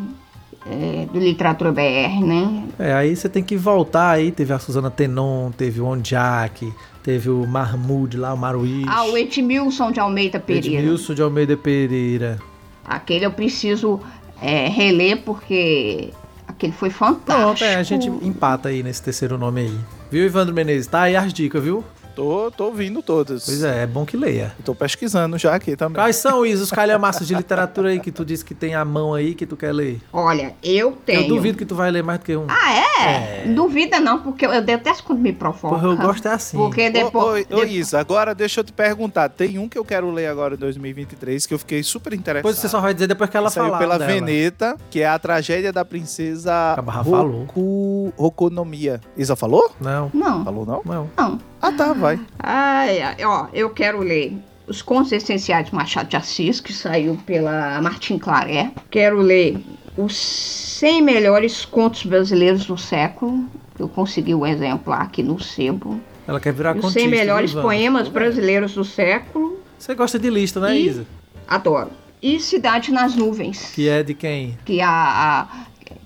é, 0.66 1.06
do 1.12 1.18
Literatura 1.18 1.72
BR, 1.72 2.24
né? 2.24 2.64
É, 2.78 2.92
aí 2.92 3.16
você 3.16 3.28
tem 3.28 3.42
que 3.42 3.56
voltar 3.56 4.10
aí. 4.10 4.30
Teve 4.30 4.52
a 4.52 4.58
Suzana 4.58 4.90
Tenon, 4.90 5.50
teve 5.50 5.80
o 5.80 5.86
Onjak, 5.86 6.72
teve 7.02 7.30
o 7.30 7.46
Mahmoud 7.46 8.16
lá, 8.16 8.34
o 8.34 8.36
Maruís. 8.36 8.86
Ah, 8.88 9.04
o 9.04 9.16
Edmilson 9.16 9.90
de 9.90 10.00
Almeida 10.00 10.38
Pereira. 10.38 10.80
Edmilson 10.80 11.14
de 11.14 11.22
Almeida 11.22 11.56
Pereira. 11.56 12.38
Aquele 12.84 13.24
eu 13.24 13.30
preciso 13.30 14.00
é, 14.40 14.68
reler 14.68 15.22
porque 15.22 16.10
aquele 16.46 16.72
foi 16.72 16.90
fantástico. 16.90 17.42
Pronto, 17.42 17.64
é, 17.64 17.76
a 17.76 17.82
gente 17.82 18.08
empata 18.08 18.68
aí 18.68 18.82
nesse 18.82 19.02
terceiro 19.02 19.38
nome 19.38 19.62
aí. 19.62 19.78
Viu, 20.10 20.24
Ivandro 20.24 20.54
Menezes? 20.54 20.86
Tá 20.86 21.02
aí 21.02 21.16
as 21.16 21.32
dicas, 21.32 21.62
viu? 21.62 21.84
Tô, 22.14 22.50
tô 22.50 22.66
ouvindo 22.66 23.02
todas. 23.02 23.44
Pois 23.46 23.62
é, 23.62 23.82
é 23.82 23.86
bom 23.86 24.04
que 24.04 24.16
leia. 24.16 24.54
E 24.58 24.62
tô 24.62 24.74
pesquisando 24.74 25.38
já 25.38 25.54
aqui 25.54 25.76
também. 25.76 25.94
Quais 25.94 26.16
são, 26.16 26.44
Isa, 26.44 26.64
os 26.64 26.70
calhamaços 26.70 27.26
de 27.26 27.34
literatura 27.34 27.90
aí 27.90 28.00
que 28.00 28.10
tu 28.10 28.24
disse 28.24 28.44
que 28.44 28.54
tem 28.54 28.74
a 28.74 28.84
mão 28.84 29.14
aí 29.14 29.34
que 29.34 29.46
tu 29.46 29.56
quer 29.56 29.72
ler? 29.72 30.00
Olha, 30.12 30.54
eu 30.62 30.92
tenho. 31.04 31.22
Eu 31.22 31.28
duvido 31.28 31.58
que 31.58 31.64
tu 31.64 31.74
vai 31.74 31.90
ler 31.90 32.02
mais 32.02 32.18
do 32.18 32.24
que 32.24 32.36
um. 32.36 32.46
Ah, 32.48 32.72
é? 32.74 33.44
Duvida 33.46 34.00
não, 34.00 34.22
porque 34.22 34.44
eu, 34.44 34.52
eu 34.52 34.62
detesto 34.62 35.04
quando 35.04 35.20
me 35.20 35.32
provoca. 35.32 35.74
Porra, 35.74 35.88
eu 35.88 35.96
gosto 35.96 36.26
é 36.28 36.32
assim. 36.32 36.56
Porque 36.56 36.88
Ô, 36.88 36.92
depois. 36.92 37.46
ô, 37.50 37.56
ô, 37.56 37.64
Isa, 37.64 37.98
agora 38.00 38.34
deixa 38.34 38.60
eu 38.60 38.64
te 38.64 38.72
perguntar. 38.72 39.28
Tem 39.28 39.58
um 39.58 39.68
que 39.68 39.78
eu 39.78 39.84
quero 39.84 40.10
ler 40.10 40.26
agora 40.26 40.54
em 40.54 40.58
2023 40.58 41.46
que 41.46 41.54
eu 41.54 41.58
fiquei 41.58 41.82
super 41.82 42.12
interessado. 42.12 42.42
Depois 42.42 42.58
você 42.58 42.68
só 42.68 42.80
vai 42.80 42.92
dizer 42.92 43.06
depois 43.06 43.30
que 43.30 43.36
ela 43.36 43.50
Saiu 43.50 43.66
falar 43.66 43.78
pela 43.78 43.98
dela. 43.98 44.12
Veneta, 44.12 44.76
que 44.90 45.00
é 45.00 45.08
a 45.08 45.18
tragédia 45.18 45.72
da 45.72 45.84
princesa 45.84 46.74
falou. 47.04 47.40
Roku... 47.40 48.12
Rokonomia. 48.16 49.00
Isa 49.16 49.36
falou? 49.36 49.70
Não, 49.80 50.10
Não, 50.12 50.44
Falou 50.44 50.66
não? 50.66 50.82
não. 50.84 51.10
não. 51.16 51.49
Ah, 51.60 51.72
tá, 51.72 51.92
vai. 51.92 52.18
Ai, 52.38 53.00
ai, 53.02 53.16
ó, 53.24 53.46
eu 53.52 53.70
quero 53.70 54.00
ler 54.00 54.36
Os 54.66 54.80
Contos 54.82 55.12
Essenciais 55.12 55.66
de 55.68 55.74
Machado 55.74 56.08
de 56.08 56.16
Assis, 56.16 56.60
que 56.60 56.72
saiu 56.72 57.18
pela 57.26 57.80
Martim 57.82 58.18
Claré. 58.18 58.70
Quero 58.90 59.18
ler 59.20 59.58
Os 59.96 60.16
100 60.16 61.02
Melhores 61.02 61.64
Contos 61.64 62.04
Brasileiros 62.04 62.64
do 62.66 62.78
Século. 62.78 63.44
Eu 63.78 63.88
consegui 63.88 64.34
o 64.34 64.46
exemplar 64.46 65.02
aqui 65.02 65.22
no 65.22 65.38
sebo. 65.40 66.00
Ela 66.26 66.40
quer 66.40 66.52
virar 66.52 66.74
Os 66.76 66.80
contista. 66.82 67.00
100 67.00 67.08
Melhores? 67.08 67.52
Poemas 67.52 68.08
Brasileiros 68.08 68.74
do 68.74 68.84
Século. 68.84 69.58
Você 69.78 69.94
gosta 69.94 70.18
de 70.18 70.30
lista, 70.30 70.60
né, 70.60 70.76
E- 70.78 70.86
Isa? 70.86 71.06
Adoro. 71.48 71.90
E 72.22 72.38
Cidade 72.38 72.92
nas 72.92 73.16
Nuvens. 73.16 73.72
Que 73.74 73.88
é 73.88 74.02
de 74.02 74.12
quem? 74.14 74.56
que 74.64 74.80
a, 74.80 74.90
a- 74.90 75.48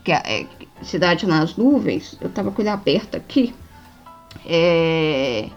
que 0.05 0.13
a 0.13 0.23
é, 0.25 0.47
Cidade 0.83 1.27
nas 1.27 1.57
Nuvens, 1.57 2.17
eu 2.21 2.29
tava 2.29 2.51
com 2.53 2.63
ele 2.63 2.69
aberto 2.69 3.17
aqui, 3.17 3.53
é, 4.47 5.49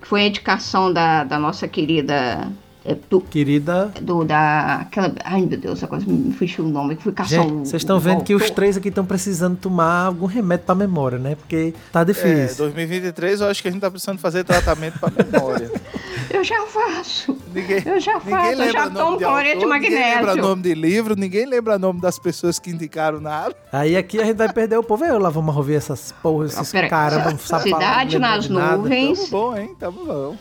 que 0.00 0.06
foi 0.06 0.22
a 0.22 0.26
indicação 0.26 0.92
da, 0.92 1.24
da 1.24 1.38
nossa 1.38 1.66
querida 1.68 2.50
É 2.84 2.94
do, 3.08 3.20
Querida. 3.20 3.92
do 4.02 4.24
da. 4.24 4.74
Aquela. 4.82 5.14
Ai 5.24 5.40
meu 5.40 5.58
Deus, 5.58 5.82
agora 5.82 6.02
me 6.06 6.32
fugiu 6.34 6.64
o 6.66 6.68
nome, 6.68 6.96
que 6.96 7.02
fui 7.02 7.12
caçar 7.12 7.42
Gente, 7.42 7.68
vocês 7.68 7.80
estão 7.82 7.98
vendo 7.98 8.22
que 8.22 8.34
os 8.34 8.50
três 8.50 8.76
aqui 8.76 8.88
estão 8.88 9.06
precisando 9.06 9.56
tomar 9.56 10.06
algum 10.06 10.26
remédio 10.26 10.66
pra 10.66 10.74
memória, 10.74 11.18
né? 11.18 11.34
Porque 11.34 11.72
tá 11.90 12.02
É, 12.02 12.04
difícil. 12.04 12.56
2023 12.66 13.40
eu 13.40 13.48
acho 13.48 13.62
que 13.62 13.68
a 13.68 13.70
gente 13.70 13.80
tá 13.80 13.90
precisando 13.90 14.18
fazer 14.18 14.44
tratamento 14.44 14.98
pra 14.98 15.10
memória. 15.10 15.70
Eu 16.30 16.42
já 16.42 16.66
faço. 16.66 17.36
Ninguém, 17.54 17.82
Eu 17.86 18.00
já 18.00 18.14
ninguém 18.18 18.30
faço, 18.34 18.52
eu 18.52 18.58
lembra 18.58 18.72
já 18.72 18.84
nome 18.90 18.96
tomo 18.98 19.18
de 19.18 19.24
cloreto 19.24 19.58
de 19.58 19.64
autor, 19.64 19.74
Ninguém 19.80 19.90
lembra 19.90 20.20
magnésio. 20.26 20.42
nome 20.42 20.62
de 20.62 20.74
livro, 20.74 21.16
ninguém 21.16 21.46
lembra 21.46 21.78
nome 21.78 22.00
das 22.00 22.18
pessoas 22.18 22.58
que 22.58 22.70
indicaram 22.70 23.20
nada. 23.20 23.54
Aí 23.72 23.96
aqui 23.96 24.20
a 24.20 24.24
gente 24.24 24.36
vai 24.36 24.52
perder 24.52 24.76
o 24.78 24.82
povo. 24.82 25.04
Aí 25.04 25.10
eu 25.10 25.18
lá 25.18 25.30
vamos 25.30 25.56
ouvir 25.56 25.74
essas 25.76 26.12
porras, 26.22 26.52
esses 26.54 26.68
Ah, 26.68 26.72
peraí. 26.72 26.90
caras, 26.90 27.24
não 27.24 27.38
sabe 27.38 27.62
Cidade 27.64 28.18
nas 28.18 28.48
nuvens. 28.48 29.18
Tamo 29.18 29.30
bom, 29.30 29.56
hein? 29.56 29.76
Tamo 29.78 30.04
bom. 30.04 30.36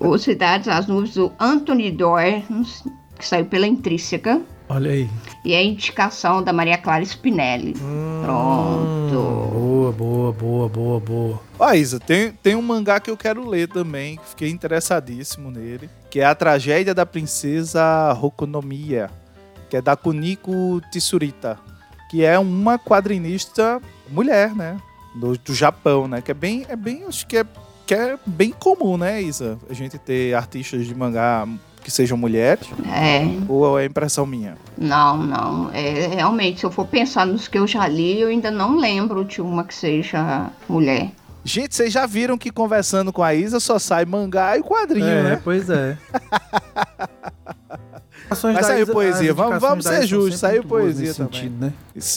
O, 0.00 0.08
o 0.10 0.18
Cidades 0.18 0.66
nas 0.66 0.86
Nuvens 0.86 1.14
do 1.14 1.32
Anthony 1.40 1.90
Doerr, 1.90 2.42
que 3.18 3.26
saiu 3.26 3.46
pela 3.46 3.66
Intrínseca. 3.66 4.40
Olha 4.68 4.90
aí. 4.90 5.08
E 5.44 5.54
a 5.56 5.62
indicação 5.62 6.42
da 6.42 6.52
Maria 6.52 6.78
Clara 6.78 7.02
Spinelli. 7.02 7.74
Pronto. 8.22 9.52
Boa, 9.52 9.92
boa, 9.92 10.32
boa, 10.32 10.68
boa, 10.68 11.00
boa. 11.00 11.40
Ó, 11.58 11.72
Isa, 11.72 11.98
tem, 11.98 12.30
tem 12.30 12.54
um 12.54 12.62
mangá 12.62 13.00
que 13.00 13.10
eu 13.10 13.16
quero 13.16 13.48
ler 13.48 13.68
também, 13.68 14.16
que 14.16 14.28
fiquei 14.28 14.48
interessadíssimo 14.50 15.50
nele, 15.50 15.90
que 16.08 16.20
é 16.20 16.24
a 16.24 16.34
tragédia 16.34 16.94
da 16.94 17.04
princesa 17.04 18.12
Rokonomiya, 18.12 19.10
que 19.68 19.76
é 19.76 19.82
da 19.82 19.96
Kuniko 19.96 20.80
Tsurita, 20.92 21.58
que 22.08 22.24
é 22.24 22.38
uma 22.38 22.78
quadrinista 22.78 23.80
mulher, 24.08 24.54
né? 24.54 24.78
Do, 25.16 25.36
do 25.36 25.54
Japão, 25.54 26.06
né? 26.06 26.22
Que 26.22 26.30
é 26.30 26.34
bem, 26.34 26.64
é 26.68 26.76
bem, 26.76 27.04
acho 27.04 27.26
que 27.26 27.38
é, 27.38 27.46
que 27.84 27.94
é 27.94 28.16
bem 28.24 28.50
comum, 28.52 28.96
né, 28.96 29.20
Isa? 29.20 29.58
A 29.68 29.74
gente 29.74 29.98
ter 29.98 30.34
artistas 30.34 30.86
de 30.86 30.94
mangá 30.94 31.48
que 31.82 31.90
sejam 31.90 32.16
mulheres, 32.16 32.66
É, 32.90 33.22
ou 33.48 33.78
é 33.78 33.84
impressão 33.84 34.24
minha? 34.26 34.56
não, 34.78 35.16
não. 35.16 35.70
É, 35.72 36.08
realmente, 36.08 36.60
se 36.60 36.66
eu 36.66 36.70
for 36.70 36.86
pensar 36.86 37.26
nos 37.26 37.48
que 37.48 37.58
eu 37.58 37.66
já 37.66 37.86
li, 37.88 38.20
eu 38.20 38.28
ainda 38.28 38.50
não 38.50 38.76
lembro 38.76 39.24
de 39.24 39.40
uma 39.40 39.64
que 39.64 39.74
seja 39.74 40.50
mulher. 40.68 41.10
Gente, 41.44 41.74
vocês 41.74 41.92
já 41.92 42.06
viram 42.06 42.38
que 42.38 42.50
conversando 42.52 43.12
com 43.12 43.22
a 43.22 43.34
Isa 43.34 43.58
só 43.58 43.76
sai 43.78 44.04
mangá 44.04 44.56
e 44.56 44.62
quadrinho, 44.62 45.04
é, 45.06 45.22
né? 45.22 45.40
pois 45.42 45.68
é. 45.68 45.98
Mas 48.54 48.66
saiu 48.66 48.86
poesia, 48.86 49.34
vamos- 49.34 49.60
vamos 49.60 49.84
ser 49.84 50.06
justos, 50.06 50.40
saiu 50.40 50.64
poesia 50.64 51.14
também. 51.14 51.32
Sentido, 51.42 51.60
né? 51.60 51.72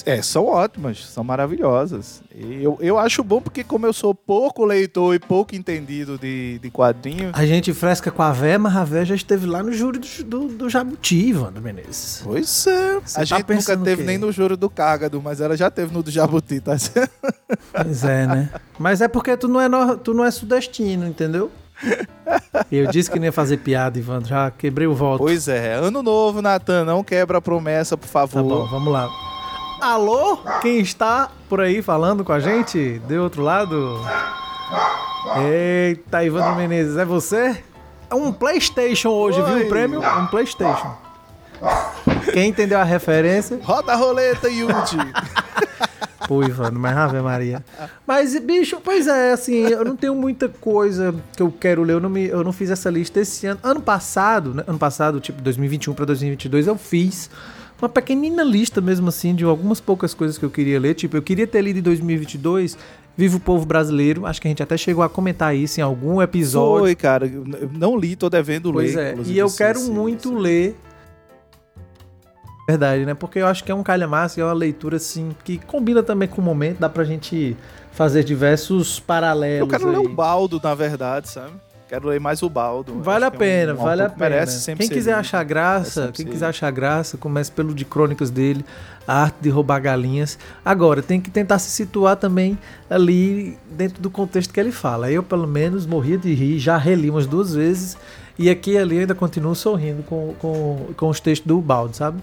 É, 0.06 0.22
são 0.22 0.46
ótimas, 0.46 1.06
são 1.06 1.24
maravilhosas. 1.24 2.22
Eu, 2.34 2.78
eu 2.82 2.98
acho 3.00 3.24
bom 3.24 3.42
porque, 3.42 3.64
como 3.64 3.86
eu 3.86 3.94
sou 3.94 4.14
pouco 4.16 4.66
leitor 4.66 5.16
e 5.16 5.20
pouco 5.20 5.56
entendido 5.56 6.18
de, 6.18 6.60
de 6.60 6.70
quadrinhos. 6.70 7.32
A 7.34 7.46
gente 7.46 7.74
fresca 7.74 8.12
com 8.12 8.22
a 8.22 8.32
Vé, 8.32 8.58
mas 8.58 8.76
a 8.76 8.84
Vé 8.84 9.06
já 9.06 9.16
esteve 9.16 9.46
lá 9.46 9.62
no 9.64 9.72
júri 9.72 10.00
do, 10.00 10.24
do, 10.24 10.48
do 10.50 10.70
Jabuti, 10.70 11.34
Wanda 11.34 11.60
Menezes. 11.62 12.22
Pois 12.24 12.68
é. 12.68 13.00
Você 13.00 13.16
a 13.18 13.20
tá 13.20 13.24
gente 13.26 13.54
nunca 13.54 13.78
teve 13.78 14.04
nem 14.04 14.18
no 14.18 14.32
juro 14.32 14.56
do 14.58 14.70
Cágado, 14.70 15.22
mas 15.22 15.40
ela 15.42 15.56
já 15.56 15.70
teve 15.70 15.94
no 15.94 16.02
do 16.04 16.12
Jabuti, 16.12 16.60
tá 16.60 16.78
certo? 16.78 17.12
Pois 17.74 18.04
é, 18.04 18.28
né? 18.28 18.50
Mas 18.80 19.02
é 19.02 19.08
porque 19.08 19.36
tu 19.38 19.48
não 19.48 19.60
é, 19.62 19.68
nor- 19.70 19.98
tu 19.98 20.14
não 20.14 20.24
é 20.26 20.32
sudestino, 20.32 21.08
entendeu? 21.08 21.50
Eu 22.72 22.88
disse 22.88 23.12
que 23.12 23.20
não 23.20 23.26
ia 23.26 23.32
fazer 23.32 23.58
piada, 23.58 24.00
Ivan. 24.00 24.24
Já 24.24 24.50
quebrei 24.52 24.88
o 24.88 24.94
voto. 24.94 25.20
Pois 25.20 25.48
é. 25.48 25.74
Ano 25.74 26.02
novo, 26.02 26.42
Natan, 26.42 26.86
não 26.86 27.04
quebra 27.04 27.38
a 27.38 27.42
promessa, 27.42 27.98
por 27.98 28.08
favor. 28.08 28.42
Tá 28.42 28.44
bom, 28.44 28.66
vamos 28.68 28.92
lá. 28.92 29.10
Alô? 29.82 30.38
Quem 30.62 30.80
está 30.80 31.30
por 31.50 31.62
aí 31.62 31.82
falando 31.82 32.24
com 32.24 32.32
a 32.32 32.40
gente? 32.40 33.00
De 33.00 33.18
outro 33.18 33.44
lado? 33.44 34.00
Eita, 35.48 36.24
Ivandro 36.24 36.56
Menezes, 36.56 36.98
é 36.98 37.06
você? 37.06 37.64
É 38.10 38.16
um 38.16 38.32
PlayStation 38.32 39.10
hoje, 39.10 39.42
Oi. 39.42 39.54
viu? 39.54 39.66
O 39.66 39.70
prêmio? 39.70 40.00
Um 40.02 40.28
PlayStation. 40.28 40.96
Quem 42.34 42.50
entendeu 42.50 42.80
a 42.80 42.84
referência? 42.84 43.60
Roda 43.64 43.94
a 43.94 43.96
roleta, 43.96 44.50
Yudi. 44.50 44.98
Pô, 46.28 46.44
Ivandro, 46.44 46.80
mas 46.80 46.96
Ave 46.98 47.22
Maria. 47.22 47.64
Mas, 48.06 48.38
bicho, 48.40 48.78
pois 48.84 49.08
é, 49.08 49.32
assim, 49.34 49.58
eu 49.68 49.84
não 49.86 49.96
tenho 49.96 50.16
muita 50.16 50.50
coisa 50.50 51.14
que 51.36 51.42
eu 51.42 51.52
quero 51.52 51.84
ler. 51.84 51.94
Eu 51.94 52.00
não, 52.00 52.10
me, 52.10 52.26
eu 52.26 52.44
não 52.44 52.52
fiz 52.52 52.70
essa 52.72 52.90
lista 52.90 53.20
esse 53.20 53.46
ano. 53.48 53.60
Ano 53.64 53.82
passado, 53.82 54.54
né? 54.54 54.64
Ano 54.66 54.80
passado, 54.80 55.20
tipo, 55.20 55.42
2021 55.42 55.94
pra 55.94 56.06
2022, 56.06 56.68
eu 56.68 56.78
fiz 56.78 57.30
uma 57.80 57.90
pequenina 57.90 58.44
lista 58.44 58.80
mesmo 58.82 59.10
assim 59.10 59.36
de 59.36 59.44
algumas 59.44 59.80
poucas 59.80 60.14
coisas 60.14 60.38
que 60.38 60.46
eu 60.46 60.50
queria 60.50 60.80
ler. 60.80 60.94
Tipo, 60.96 61.18
eu 61.18 61.22
queria 61.22 61.46
ter 61.46 61.62
lido 61.62 61.80
em 61.80 61.84
2022 61.84 62.78
Viva 63.18 63.38
o 63.38 63.40
Povo 63.40 63.66
Brasileiro. 63.66 64.26
Acho 64.26 64.42
que 64.42 64.48
a 64.48 64.50
gente 64.50 64.62
até 64.62 64.76
chegou 64.76 65.02
a 65.02 65.08
comentar 65.08 65.56
isso 65.56 65.80
em 65.80 65.84
algum 65.84 66.22
episódio. 66.22 66.80
Foi, 66.80 66.96
cara. 66.96 67.32
Não 67.72 67.98
li, 67.98 68.14
tô 68.14 68.30
devendo 68.30 68.74
Pois 68.74 68.94
ler. 68.94 69.02
é, 69.06 69.12
inclusive, 69.14 69.36
e 69.38 69.40
eu 69.40 69.50
quero 69.52 69.80
esse- 69.80 69.90
muito 69.90 70.30
esse- 70.34 70.38
ler. 70.38 70.76
Verdade, 72.68 73.06
né? 73.06 73.14
Porque 73.14 73.40
eu 73.40 73.48
acho 73.48 73.64
que 73.64 73.72
é 73.72 73.76
um 73.76 73.84
calhamaço, 73.84 74.40
é 74.40 74.44
uma 74.44 74.54
leitura 74.54 74.98
assim 74.98 75.36
que 75.44 75.58
combina 75.60 76.02
também 76.02 76.28
com 76.28 76.42
o 76.42 76.44
momento, 76.44 76.80
dá 76.80 76.90
pra 76.90 77.04
gente 77.04 77.56
fazer 77.92 78.24
diversos 78.24 79.00
paralelos. 79.00 79.60
Eu 79.60 79.68
quero 79.68 79.88
ler 79.92 79.98
aí. 80.00 80.06
o 80.06 80.10
Baldo, 80.10 80.60
na 80.64 80.74
verdade, 80.74 81.30
sabe? 81.30 81.52
Quero 81.88 82.08
ler 82.08 82.20
mais 82.20 82.42
o 82.42 82.50
Baldo. 82.50 83.00
Vale 83.04 83.26
a 83.26 83.30
que 83.30 83.36
é 83.36 83.38
um- 83.38 83.40
pena, 83.40 83.74
um 83.74 83.76
vale 83.78 84.02
a 84.02 84.10
pena. 84.10 84.30
Merece 84.32 84.60
sempre 84.62 84.80
Quem 84.80 84.88
ser 84.88 84.94
quiser 84.96 85.14
achar 85.14 85.42
É 85.42 85.46
graça, 85.46 86.10
quem 86.12 86.26
ser 86.26 86.32
quiser 86.32 86.48
achar 86.48 86.72
graça, 86.72 87.16
comece 87.16 87.52
pelo 87.52 87.76
de 87.76 87.86
crônicas 87.86 88.32
dele, 88.32 88.66
a 89.08 89.22
arte 89.22 89.36
de 89.40 89.50
roubar 89.52 89.80
galinhas. 89.80 90.40
Agora, 90.66 91.04
tem 91.04 91.22
que 91.22 91.30
tentar 91.30 91.60
se 91.60 91.70
situar 91.70 92.16
também 92.16 92.58
ali 92.90 93.56
dentro 93.70 94.02
do 94.02 94.10
contexto 94.10 94.52
que 94.52 94.60
ele 94.60 94.72
fala. 94.72 95.12
Eu, 95.12 95.22
pelo 95.22 95.46
menos, 95.48 95.86
morria 95.86 96.18
de 96.18 96.34
rir, 96.34 96.58
já 96.58 96.76
reli 96.76 97.12
umas 97.12 97.28
duas 97.28 97.54
vezes, 97.54 97.96
e 98.38 98.50
aqui 98.50 98.72
e 98.72 98.78
ali 98.78 99.00
ainda 99.00 99.16
continuo 99.16 99.56
sorrindo 99.56 100.04
com, 100.04 100.34
com, 100.40 100.88
com 100.96 101.10
os 101.10 101.20
textos 101.20 101.48
do 101.48 101.60
Baldo, 101.62 101.96
sabe? 101.96 102.22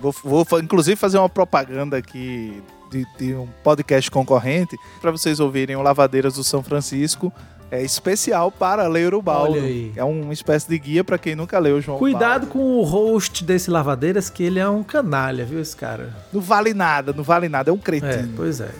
Vou, 0.00 0.14
vou 0.22 0.46
inclusive 0.60 0.96
fazer 0.96 1.18
uma 1.18 1.28
propaganda 1.28 1.96
aqui 1.96 2.62
de, 2.90 3.06
de 3.18 3.34
um 3.34 3.48
podcast 3.62 4.10
concorrente 4.10 4.76
para 5.00 5.10
vocês 5.10 5.40
ouvirem 5.40 5.76
o 5.76 5.82
Lavadeiras 5.82 6.34
do 6.34 6.44
São 6.44 6.62
Francisco. 6.62 7.32
É 7.70 7.82
especial 7.82 8.52
para 8.52 8.86
ler 8.86 9.14
o 9.14 9.22
Baldo. 9.22 9.58
É 9.96 10.04
uma 10.04 10.32
espécie 10.32 10.68
de 10.68 10.78
guia 10.78 11.02
para 11.02 11.18
quem 11.18 11.34
nunca 11.34 11.58
leu 11.58 11.76
o 11.76 11.80
João 11.80 11.98
Cuidado 11.98 12.42
Baldo. 12.42 12.46
com 12.52 12.58
o 12.76 12.82
host 12.84 13.42
desse 13.42 13.70
Lavadeiras, 13.70 14.30
que 14.30 14.44
ele 14.44 14.60
é 14.60 14.68
um 14.68 14.82
canalha, 14.84 15.44
viu, 15.44 15.60
esse 15.60 15.74
cara? 15.74 16.14
Não 16.32 16.40
vale 16.40 16.72
nada, 16.74 17.12
não 17.12 17.24
vale 17.24 17.48
nada. 17.48 17.70
É 17.70 17.72
um 17.72 17.76
É, 17.76 17.80
cretino. 17.80 18.32
pois 18.36 18.60
é. 18.60 18.70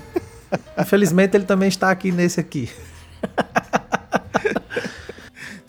Infelizmente 0.79 1.37
ele 1.37 1.45
também 1.45 1.69
está 1.69 1.91
aqui 1.91 2.13
nesse 2.13 2.39
aqui. 2.39 2.71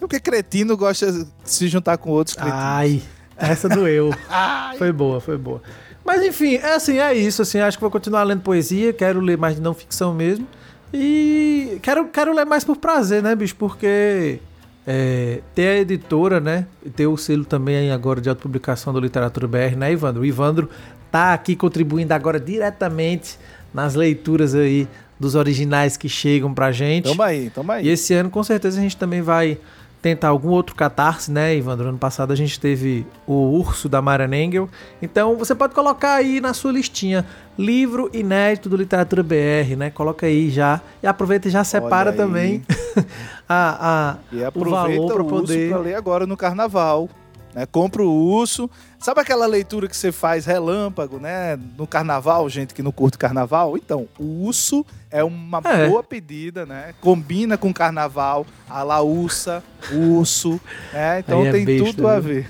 Porque 0.08 0.20
cretino 0.20 0.78
gosta 0.78 1.12
de 1.12 1.26
se 1.44 1.68
juntar 1.68 1.98
com 1.98 2.12
outros 2.12 2.36
cretinos. 2.36 2.60
Ai, 2.60 3.02
essa 3.36 3.68
doeu. 3.68 4.12
Foi 4.78 4.92
boa, 4.92 5.20
foi 5.20 5.38
boa. 5.38 5.62
Mas 6.06 6.22
enfim, 6.22 6.56
é 6.56 6.76
assim, 6.76 7.00
é 7.00 7.14
isso. 7.14 7.42
Assim, 7.42 7.60
acho 7.60 7.78
que 7.78 7.82
vou 7.82 7.90
continuar 7.90 8.22
lendo 8.24 8.42
poesia, 8.42 8.94
quero 8.94 9.20
ler 9.20 9.36
mais 9.36 9.56
de 9.56 9.62
não 9.62 9.74
ficção 9.74 10.14
mesmo. 10.14 10.48
E 10.94 11.80
quero, 11.82 12.06
quero 12.10 12.34
ler 12.36 12.46
mais 12.46 12.64
por 12.64 12.78
prazer, 12.78 13.24
né, 13.24 13.36
bicho? 13.36 13.56
Porque 13.56 14.40
é, 14.86 15.42
ter 15.56 15.68
a 15.70 15.78
editora, 15.80 16.40
né? 16.40 16.68
E 16.86 16.90
ter 16.92 17.08
o 17.08 17.18
selo 17.18 17.44
também 17.44 17.76
aí 17.76 17.92
agora 17.92 18.22
de 18.22 18.30
autopublicação 18.30 18.94
do 18.94 19.00
Literatura 19.00 19.48
BR, 19.48 19.76
né, 19.76 19.92
Ivandro? 19.92 20.22
O 20.22 20.26
Ivandro 20.26 20.70
tá 21.12 21.34
aqui 21.34 21.56
contribuindo 21.56 22.14
agora 22.14 22.40
diretamente 22.40 23.40
nas 23.74 23.96
leituras 23.96 24.54
aí 24.54 24.88
dos 25.20 25.34
originais 25.34 25.98
que 25.98 26.08
chegam 26.08 26.54
pra 26.54 26.72
gente. 26.72 27.06
Tamo 27.06 27.24
aí, 27.24 27.50
tamo 27.50 27.72
aí. 27.72 27.88
E 27.88 27.90
esse 27.90 28.14
ano, 28.14 28.30
com 28.30 28.44
certeza, 28.44 28.78
a 28.78 28.82
gente 28.82 28.98
também 28.98 29.22
vai 29.22 29.58
tentar 30.06 30.28
algum 30.28 30.50
outro 30.50 30.76
catarse, 30.76 31.32
né, 31.32 31.56
Ivandro? 31.56 31.90
Ano 31.90 31.98
passado 31.98 32.32
a 32.32 32.36
gente 32.36 32.60
teve 32.60 33.08
o 33.26 33.58
Urso 33.58 33.90
da 33.90 34.04
Mara 34.04 34.26
Engel. 34.38 34.70
Então 35.02 35.36
você 35.36 35.56
pode 35.56 35.74
colocar 35.74 36.14
aí 36.14 36.40
na 36.40 36.54
sua 36.54 36.72
listinha 36.72 37.26
livro 37.58 38.08
inédito 38.14 38.70
do 38.70 38.78
Literatura 38.78 39.24
BR, 39.24 39.76
né? 39.76 39.90
Coloca 39.90 40.28
aí 40.28 40.52
já. 40.52 40.80
E 41.02 41.08
aproveita 41.08 41.48
e 41.48 41.52
já 41.52 41.64
separa 41.64 42.14
também 42.14 42.62
a, 43.50 44.12
a, 44.12 44.18
E 44.32 44.44
o 44.54 44.70
valor 44.70 45.12
para 45.12 45.24
poder. 45.24 45.70
pra 45.70 45.80
ler 45.80 45.96
agora 45.96 46.28
no 46.28 46.38
carnaval. 46.38 47.10
Né? 47.56 47.66
Compra 47.66 48.04
o 48.04 48.12
urso. 48.12 48.70
Sabe 49.00 49.22
aquela 49.22 49.46
leitura 49.46 49.88
que 49.88 49.96
você 49.96 50.12
faz 50.12 50.46
relâmpago, 50.46 51.18
né? 51.20 51.58
No 51.78 51.88
carnaval, 51.88 52.50
gente 52.50 52.74
que 52.74 52.84
não 52.84 52.92
curte 52.92 53.18
carnaval? 53.18 53.78
Então, 53.78 54.10
o 54.20 54.44
urso 54.46 54.86
é 55.10 55.24
uma 55.24 55.62
É. 55.64 55.88
boa 55.88 56.04
pedida, 56.04 56.66
né? 56.66 56.94
Combina 57.00 57.58
com 57.58 57.74
carnaval, 57.74 58.46
a 58.70 58.84
laúça, 58.84 59.64
urso, 59.92 60.60
né? 60.92 61.20
Então 61.20 61.42
Aí 61.44 61.48
é 61.48 61.52
tem 61.54 61.64
besta, 61.66 61.86
tudo 61.86 62.08
a 62.10 62.20
viu? 62.20 62.34
ver. 62.44 62.50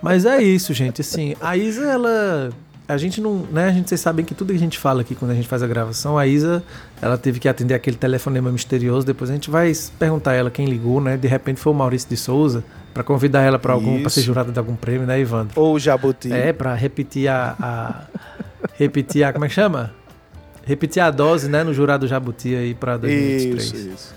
Mas 0.00 0.24
é 0.24 0.40
isso, 0.42 0.72
gente. 0.72 1.00
Assim, 1.00 1.34
a 1.40 1.56
Isa, 1.56 1.84
ela. 1.84 2.50
A 2.88 2.96
gente 2.96 3.20
não. 3.20 3.46
Né, 3.50 3.66
a 3.66 3.72
gente, 3.72 3.88
vocês 3.88 4.00
sabem 4.00 4.24
que 4.24 4.34
tudo 4.34 4.50
que 4.52 4.56
a 4.56 4.60
gente 4.60 4.78
fala 4.78 5.02
aqui 5.02 5.14
quando 5.14 5.32
a 5.32 5.34
gente 5.34 5.46
faz 5.46 5.62
a 5.62 5.66
gravação, 5.66 6.16
a 6.16 6.26
Isa, 6.26 6.62
ela 7.02 7.16
teve 7.18 7.38
que 7.40 7.48
atender 7.48 7.74
aquele 7.74 7.96
telefonema 7.96 8.50
misterioso. 8.50 9.06
Depois 9.06 9.30
a 9.30 9.32
gente 9.34 9.50
vai 9.50 9.72
perguntar 9.98 10.32
a 10.32 10.34
ela 10.34 10.50
quem 10.50 10.66
ligou, 10.66 11.00
né? 11.00 11.16
De 11.16 11.26
repente 11.28 11.60
foi 11.60 11.72
o 11.72 11.76
Maurício 11.76 12.08
de 12.08 12.16
Souza, 12.16 12.62
pra 12.92 13.02
convidar 13.02 13.42
ela 13.42 13.58
pra 13.58 13.72
algum. 13.72 14.00
pra 14.00 14.10
ser 14.10 14.22
jurada 14.22 14.50
de 14.52 14.58
algum 14.58 14.76
prêmio, 14.76 15.06
né, 15.06 15.18
Ivandro? 15.20 15.60
Ou 15.60 15.74
o 15.74 15.78
jabuti. 15.78 16.32
É, 16.32 16.52
pra 16.52 16.74
repetir 16.74 17.28
a. 17.28 17.56
a- 17.60 18.02
repetir 18.74 19.24
a. 19.24 19.32
Como 19.32 19.44
é 19.44 19.48
que 19.48 19.54
chama? 19.54 19.94
Repetir 20.64 21.02
a 21.02 21.10
dose, 21.10 21.48
né, 21.48 21.64
no 21.64 21.72
jurado 21.72 22.06
Jabuti 22.06 22.54
aí 22.54 22.74
pra 22.74 22.96
2023. 22.96 23.64
Isso, 23.64 23.76
isso. 23.88 24.14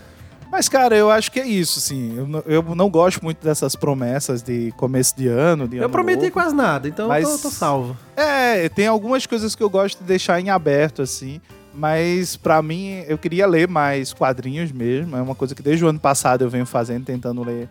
Mas, 0.52 0.70
cara, 0.70 0.96
eu 0.96 1.10
acho 1.10 1.32
que 1.32 1.40
é 1.40 1.48
isso, 1.48 1.80
assim. 1.80 2.16
Eu, 2.16 2.28
não- 2.28 2.44
eu 2.46 2.76
não 2.76 2.90
gosto 2.90 3.24
muito 3.24 3.44
dessas 3.44 3.76
promessas 3.76 4.44
de 4.44 4.72
começo 4.78 5.16
de 5.18 5.28
ano, 5.28 5.68
de 5.68 5.78
Eu 5.78 5.86
ano 5.86 5.92
prometi 5.92 6.20
novo. 6.24 6.32
quase 6.32 6.54
nada, 6.54 6.88
então 6.88 7.08
Mas- 7.08 7.24
eu 7.28 7.38
tô, 7.38 7.44
tô 7.44 7.50
salvo. 7.50 7.98
É, 8.16 8.70
tem 8.70 8.86
algumas 8.86 9.26
coisas 9.26 9.56
que 9.56 9.64
eu 9.64 9.70
gosto 9.70 9.98
de 10.00 10.04
deixar 10.04 10.40
em 10.40 10.52
aberto, 10.52 11.02
assim. 11.02 11.42
Mas, 11.74 12.36
pra 12.36 12.62
mim, 12.62 13.04
eu 13.08 13.18
queria 13.18 13.48
ler 13.48 13.68
mais 13.68 14.14
quadrinhos 14.14 14.72
mesmo. 14.72 15.16
É 15.18 15.22
uma 15.22 15.36
coisa 15.36 15.56
que 15.56 15.62
desde 15.62 15.84
o 15.84 15.88
ano 15.88 16.00
passado 16.00 16.44
eu 16.44 16.50
venho 16.50 16.66
fazendo, 16.66 17.06
tentando 17.06 17.44
ler 17.44 17.68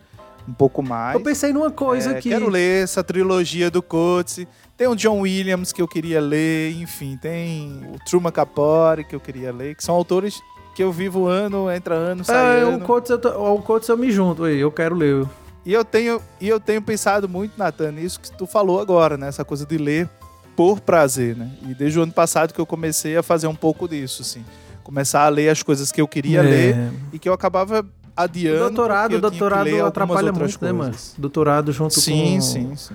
um 0.49 0.53
pouco 0.53 0.83
mais. 0.83 1.15
Eu 1.15 1.21
pensei 1.21 1.53
numa 1.53 1.71
coisa 1.71 2.13
É, 2.13 2.21
que. 2.21 2.29
Quero 2.29 2.49
ler 2.49 2.83
essa 2.83 3.05
trilogia 3.05 3.71
do 3.71 3.81
Coates. 3.81 4.45
Tem 4.77 4.89
o 4.89 4.97
John 4.97 5.21
Williams 5.21 5.73
que 5.73 5.81
eu 5.81 5.87
queria 5.87 6.21
ler, 6.21 6.73
enfim, 6.81 7.17
tem 7.21 7.81
o 7.95 7.99
Truman 8.05 8.33
Capote 8.33 9.05
que 9.05 9.15
eu 9.15 9.21
queria 9.21 9.53
ler, 9.53 9.77
que 9.77 9.85
são 9.85 9.95
autores 9.95 10.41
que 10.75 10.83
eu 10.83 10.91
vivo 10.91 11.27
ano, 11.29 11.71
entra 11.71 11.95
ano, 11.95 12.25
sai 12.25 12.63
É, 12.63 12.65
o 12.65 12.71
ano. 12.71 12.81
Coates 12.85 13.11
eu, 13.11 13.19
tô- 13.19 13.29
o 13.55 13.63
Coates 13.63 13.89
eu 13.89 13.97
me 13.97 14.11
junto, 14.11 14.43
aí, 14.45 14.59
eu 14.59 14.73
quero 14.73 14.97
ler. 14.97 15.25
E 15.65 15.73
eu 15.73 15.85
tenho 15.85 16.21
e 16.41 16.49
eu 16.49 16.59
tenho 16.59 16.83
pensado 16.83 17.29
muito, 17.29 17.53
Nathan, 17.57 17.93
nisso 17.93 18.19
que 18.19 18.33
tu 18.33 18.47
falou 18.47 18.81
agora, 18.81 19.17
né? 19.17 19.29
Essa 19.29 19.45
coisa 19.45 19.65
de 19.65 19.77
ler 19.79 20.09
por 20.57 20.81
prazer, 20.81 21.37
né? 21.37 21.51
E 21.69 21.75
desde 21.75 21.99
o 21.99 22.03
ano 22.03 22.13
passado 22.13 22.53
que 22.53 22.61
eu 22.61 22.67
comecei 22.67 23.17
a 23.17 23.23
fazer 23.23 23.47
um 23.47 23.55
pouco 23.55 23.89
disso, 23.89 24.23
assim. 24.23 24.45
Começar 24.85 25.25
a 25.25 25.29
ler 25.29 25.49
as 25.49 25.63
coisas 25.63 25.91
que 25.93 26.01
eu 26.01 26.09
queria 26.09 26.41
É. 26.41 26.43
ler 26.43 26.93
e 27.13 27.19
que 27.19 27.29
eu 27.29 27.33
acabava 27.33 27.81
O 27.83 27.87
adiando. 28.17 28.59
doutorado, 28.59 29.15
o 29.17 29.21
doutorado 29.21 29.69
algumas 29.69 29.87
atrapalha 29.89 30.33
muito, 30.33 30.65
né, 30.65 30.73
mano? 30.73 30.91
coisas. 30.91 31.15
Doutorado 31.17 31.73
junto 31.73 31.99
Sim, 31.99 32.35
com. 32.35 32.41
sim, 32.41 32.77
sim. 32.77 32.95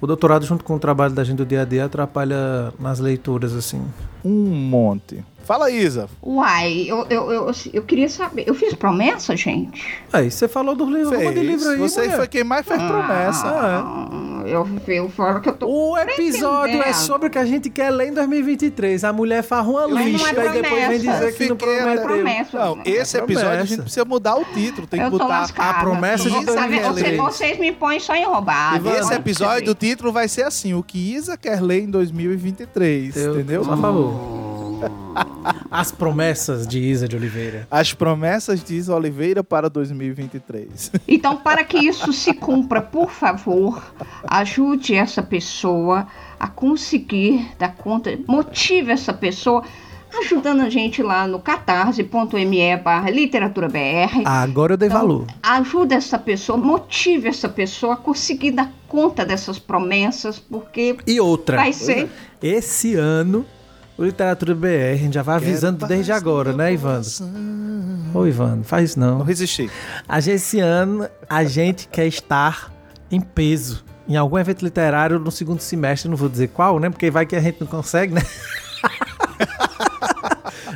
O 0.00 0.06
doutorado 0.06 0.44
junto 0.44 0.62
com 0.62 0.74
o 0.76 0.78
trabalho 0.78 1.14
da 1.14 1.24
gente 1.24 1.38
do 1.38 1.46
dia 1.46 1.62
a 1.62 1.64
dia 1.64 1.86
atrapalha 1.86 2.72
nas 2.78 2.98
leituras, 2.98 3.54
assim. 3.54 3.82
Um 4.24 4.30
monte. 4.50 5.24
Fala, 5.42 5.70
Isa. 5.70 6.08
Uai, 6.22 6.84
eu, 6.86 7.06
eu, 7.08 7.30
eu, 7.32 7.50
eu 7.72 7.82
queria 7.82 8.08
saber. 8.08 8.44
Eu 8.46 8.54
fiz 8.54 8.74
promessa, 8.74 9.34
gente? 9.36 9.82
Aí, 10.12 10.30
você 10.30 10.48
falou 10.48 10.74
dos 10.74 10.88
livros, 10.88 11.10
vamos 11.10 11.28
de 11.28 11.34
Fez. 11.34 11.46
livro 11.46 11.68
aí, 11.70 11.78
Você 11.78 12.00
mulher. 12.02 12.16
foi 12.16 12.28
quem 12.28 12.44
mais 12.44 12.66
fez 12.66 12.82
promessa. 12.82 13.46
Ah, 13.46 14.35
eu, 14.46 14.66
eu 14.88 15.08
falo 15.08 15.40
que 15.40 15.48
eu 15.48 15.52
tô. 15.54 15.66
O 15.68 15.98
episódio 15.98 16.82
é 16.82 16.92
sobre 16.92 17.28
o 17.28 17.30
que 17.30 17.38
a 17.38 17.44
gente 17.44 17.68
quer 17.70 17.90
ler 17.90 18.08
em 18.08 18.12
2023. 18.12 19.04
A 19.04 19.12
mulher 19.12 19.42
farra 19.42 19.68
uma 19.68 19.88
Mas 19.88 20.06
é 20.06 20.08
lista 20.10 20.30
e 20.46 20.62
depois 20.62 20.88
vem 20.88 20.98
dizer 21.00 21.34
que 21.34 21.48
não 21.48 21.56
prometeu. 21.56 22.02
promessa. 22.04 22.58
Não, 22.58 22.78
esse 22.84 23.16
É 23.16 23.20
episódio 23.20 23.60
a 23.60 23.64
gente 23.64 23.82
precisa 23.82 24.04
mudar 24.04 24.36
o 24.36 24.44
título. 24.44 24.86
Tem 24.86 25.00
que 25.02 25.10
botar. 25.10 25.26
lascada. 25.26 25.70
a 25.78 25.80
promessa 25.82 26.24
de 26.24 26.30
sabe, 26.30 26.78
2023. 26.80 27.16
você- 27.16 27.36
Vocês 27.36 27.58
me 27.58 27.72
põem 27.72 28.00
só 28.00 28.14
em 28.14 28.24
roubado. 28.24 28.88
E 28.88 28.92
esse 28.92 29.12
episódio, 29.14 29.72
o 29.72 29.74
título 29.74 30.12
vai 30.12 30.28
ser 30.28 30.42
assim: 30.44 30.74
O 30.74 30.82
que 30.82 31.14
Isa 31.14 31.36
quer 31.36 31.60
ler 31.60 31.82
em 31.82 31.90
2023. 31.90 33.16
Eu 33.16 33.34
entendeu? 33.34 33.62
a 33.62 33.76
favor. 33.76 34.45
As 35.70 35.90
promessas 35.92 36.66
de 36.66 36.78
Isa 36.80 37.06
de 37.08 37.16
Oliveira. 37.16 37.66
As 37.70 37.92
promessas 37.92 38.62
de 38.62 38.74
Isa 38.74 38.94
Oliveira 38.94 39.42
para 39.44 39.68
2023. 39.70 40.92
Então, 41.08 41.36
para 41.36 41.64
que 41.64 41.78
isso 41.78 42.12
se 42.12 42.32
cumpra, 42.34 42.80
por 42.82 43.10
favor, 43.10 43.82
ajude 44.28 44.94
essa 44.94 45.22
pessoa 45.22 46.06
a 46.38 46.48
conseguir 46.48 47.48
dar 47.58 47.74
conta, 47.76 48.18
motive 48.26 48.90
essa 48.92 49.12
pessoa, 49.12 49.62
ajudando 50.20 50.60
a 50.62 50.70
gente 50.70 51.02
lá 51.02 51.26
no 51.26 51.38
catarse.me 51.38 52.76
barra 52.78 53.10
literatura 53.10 53.68
BR. 53.68 54.22
Agora 54.24 54.74
eu 54.74 54.76
dei 54.76 54.88
Então, 54.88 55.00
valor. 55.00 55.26
Ajuda 55.42 55.94
essa 55.94 56.18
pessoa, 56.18 56.58
motive 56.58 57.28
essa 57.28 57.48
pessoa 57.48 57.94
a 57.94 57.96
conseguir 57.96 58.50
dar 58.52 58.72
conta 58.88 59.24
dessas 59.24 59.58
promessas, 59.58 60.38
porque 60.38 60.96
E 61.06 61.20
outra. 61.20 61.56
vai 61.56 61.72
ser. 61.72 62.08
Esse 62.42 62.94
ano, 62.94 63.44
o 63.98 64.04
Literatura 64.04 64.54
BR, 64.54 64.92
a 64.92 64.96
gente 64.96 65.14
já 65.14 65.22
vai 65.22 65.36
avisando 65.36 65.86
desde 65.86 66.12
agora, 66.12 66.52
né, 66.52 66.72
Ivandro? 66.72 67.10
Ô, 68.14 68.26
Ivandro, 68.26 68.64
faz 68.64 68.90
isso 68.90 69.00
Não 69.00 69.18
não. 69.18 69.24
resisti. 69.24 69.70
A 70.08 70.20
gente, 70.20 70.34
esse 70.36 70.60
ano, 70.60 71.08
a 71.28 71.44
gente 71.44 71.88
quer 71.88 72.06
estar 72.06 72.72
em 73.10 73.20
peso. 73.20 73.84
Em 74.08 74.16
algum 74.16 74.38
evento 74.38 74.62
literário 74.64 75.18
no 75.18 75.30
segundo 75.32 75.60
semestre, 75.60 76.08
não 76.08 76.16
vou 76.16 76.28
dizer 76.28 76.48
qual, 76.48 76.78
né? 76.78 76.88
Porque 76.90 77.10
vai 77.10 77.26
que 77.26 77.34
a 77.34 77.40
gente 77.40 77.60
não 77.60 77.66
consegue, 77.66 78.14
né? 78.14 78.22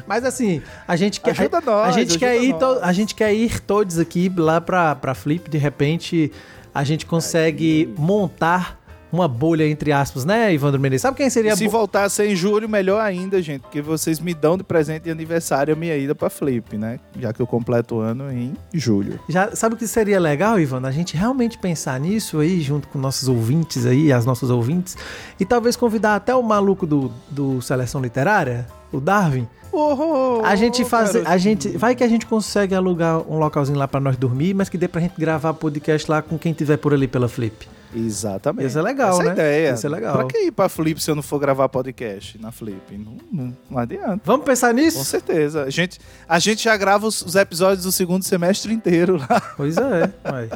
Mas 0.06 0.24
assim, 0.24 0.61
a 0.88 0.96
gente 0.96 1.20
quer. 1.20 1.30
Ajuda 1.33 1.61
nós, 1.61 1.88
a 1.88 1.92
gente 1.92 2.18
quer 2.18 2.42
ir, 2.42 2.54
to- 2.59 2.80
a 2.83 2.92
gente 2.92 3.14
quer 3.14 3.33
ir 3.33 3.61
todos 3.61 3.98
aqui 3.98 4.33
lá 4.37 4.61
pra, 4.61 4.94
pra 4.96 5.14
Flip. 5.14 5.48
De 5.48 5.59
repente, 5.59 6.33
a 6.74 6.83
gente 6.83 7.06
consegue 7.06 7.94
montar 7.96 8.79
uma 9.12 9.27
bolha, 9.27 9.66
entre 9.68 9.92
aspas, 9.92 10.25
né, 10.25 10.53
Ivandro 10.55 10.81
Menezes? 10.81 11.03
Sabe 11.03 11.16
quem 11.16 11.29
seria 11.31 11.57
se 11.57 11.66
voltar 11.68 12.05
a 12.05 12.09
ser 12.09 12.29
em 12.31 12.37
julho, 12.37 12.68
melhor 12.68 13.01
ainda, 13.01 13.40
gente, 13.42 13.62
porque 13.62 13.81
vocês 13.83 14.20
me 14.20 14.33
dão 14.35 14.57
de 14.57 14.62
presente 14.64 15.05
de 15.05 15.11
aniversário 15.11 15.75
a 15.75 15.77
minha 15.77 15.96
ida 15.96 16.14
pra 16.14 16.31
Flip, 16.31 16.77
né? 16.79 16.99
Já 17.18 17.33
que 17.33 17.40
eu 17.40 17.46
completo 17.46 17.96
o 17.96 18.01
ano 18.01 18.31
em 18.33 18.55
julho. 18.73 19.18
Já, 19.29 19.55
sabe 19.55 19.75
o 19.75 19.79
que 19.79 19.87
seria 19.87 20.20
legal, 20.20 20.59
Ivan? 20.61 20.87
A 20.87 20.90
gente 20.90 21.16
realmente 21.16 21.59
pensar 21.59 21.99
nisso 21.99 22.38
aí, 22.38 22.61
junto 22.61 22.88
com 22.88 22.99
nossos 22.99 23.29
ouvintes 23.29 23.87
aí, 23.87 24.12
as 24.12 24.25
nossas 24.25 24.51
ouvintes, 24.51 24.96
e 25.38 25.44
talvez 25.44 25.77
convidar 25.77 26.16
até 26.16 26.35
o 26.35 26.42
maluco 26.42 26.87
do, 26.87 27.11
do 27.31 27.61
Seleção 27.61 28.01
Literária, 28.01 28.66
o 28.92 29.01
Darwin. 29.01 29.46
Oh, 29.73 30.40
A 30.44 30.57
gente 30.57 30.85
fazer. 30.85 31.23
cara. 31.23 31.35
A 31.35 31.38
gente. 31.38 31.68
Vai 31.77 31.94
que 31.94 32.03
a 32.03 32.09
gente 32.09 32.27
consegue 32.27 32.75
alugar 32.75 33.18
um 33.31 33.38
localzinho 33.38 33.79
lá 33.79 33.87
pra 33.87 34.01
nós 34.01 34.16
dormir, 34.16 34.53
mas 34.53 34.68
que 34.68 34.77
dê 34.77 34.88
pra 34.88 35.01
gente 35.01 35.14
gravar 35.16 35.55
podcast 35.55 36.11
lá 36.11 36.20
com 36.20 36.37
quem 36.37 36.53
tiver 36.53 36.77
por 36.77 36.92
ali 36.92 37.07
pela 37.07 37.29
Flip. 37.29 37.68
Exatamente. 37.94 38.66
Isso 38.68 38.79
é 38.79 38.83
legal, 38.83 39.11
Essa 39.11 39.22
é 39.22 39.24
né? 39.24 39.31
a 39.31 39.35
ideia. 39.35 39.70
Isso 39.74 39.87
é 39.87 39.90
legal. 39.90 40.12
Pra 40.16 40.24
que 40.26 40.38
ir 40.38 40.50
pra 40.53 40.68
Flip 40.68 41.00
se 41.03 41.11
eu 41.11 41.14
não 41.14 41.22
for 41.22 41.38
gravar 41.38 41.68
podcast 41.68 42.38
na 42.40 42.53
Flip? 42.53 42.96
Não, 42.96 43.16
não, 43.33 43.57
não 43.70 43.79
adianta. 43.79 44.20
Vamos 44.24 44.44
pensar 44.46 44.68
Com 44.68 44.74
nisso? 44.81 45.05
certeza. 45.05 45.64
A 45.64 45.70
gente, 45.70 45.98
a 46.29 46.38
gente 46.38 46.62
já 46.64 46.76
grava 46.76 47.07
os, 47.07 47.20
os 47.22 47.35
episódios 47.35 47.85
do 47.85 47.92
segundo 47.92 48.22
semestre 48.24 48.72
inteiro 48.72 49.16
lá. 49.16 49.40
Pois 49.57 49.76
é, 49.76 50.12
vai. 50.24 50.48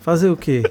Fazer 0.00 0.30
o 0.30 0.36
quê? 0.36 0.62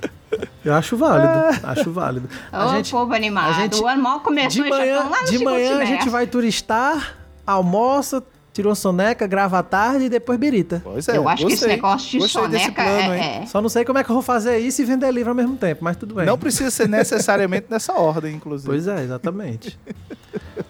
Eu 0.64 0.74
acho 0.74 0.98
válido. 0.98 1.60
Acho 1.64 1.92
válido. 1.92 2.30
A 2.52 2.66
Ô, 2.66 2.70
gente, 2.72 2.92
povo 2.92 3.14
animado. 3.14 3.50
a 3.52 3.54
gente- 3.54 3.80
o 3.80 3.88
ano 3.88 4.02
mal 4.02 4.20
começou 4.22 4.64
de 4.64 4.70
já 4.70 4.76
manhã, 4.78 4.96
estão 4.96 5.10
lá 5.10 5.22
no 5.22 5.28
de 5.30 5.44
manhã 5.44 5.66
a 5.66 5.74
semestre. 5.74 5.98
gente 5.98 6.10
vai 6.10 6.28
turistar, 6.28 7.16
almoça, 7.46 8.24
tirou 8.56 8.74
soneca, 8.74 9.28
grava 9.28 9.60
à 9.60 9.64
tarde 9.64 10.06
e 10.06 10.10
depois 10.10 10.40
birita. 10.40 10.82
Pois 10.82 11.06
é. 11.10 11.18
Eu 11.18 11.28
acho 11.28 11.46
que 11.46 11.52
esse 11.52 11.62
gostei. 11.62 11.76
negócio 11.76 12.10
de 12.12 12.18
Gostei 12.20 12.48
desse 12.48 12.64
soneca 12.64 12.84
plano, 12.84 13.14
é, 13.14 13.18
hein? 13.18 13.42
é- 13.44 13.46
Só 13.48 13.62
não 13.62 13.68
sei 13.68 13.84
como 13.84 14.00
é 14.00 14.04
que 14.04 14.10
eu 14.10 14.14
vou 14.16 14.24
fazer 14.24 14.58
isso 14.60 14.82
e 14.82 14.86
vender 14.86 15.12
livro 15.12 15.30
ao 15.32 15.36
mesmo 15.36 15.58
tempo, 15.58 15.84
mas 15.84 15.98
tudo 15.98 16.16
bem. 16.16 16.26
Não 16.26 16.38
precisa 16.38 16.72
ser 16.72 16.88
necessariamente 16.88 17.68
nessa 17.70 17.92
ordem, 17.94 18.34
inclusive. 18.34 18.68
Pois 18.70 18.88
é, 18.88 19.04
exatamente. 19.04 19.78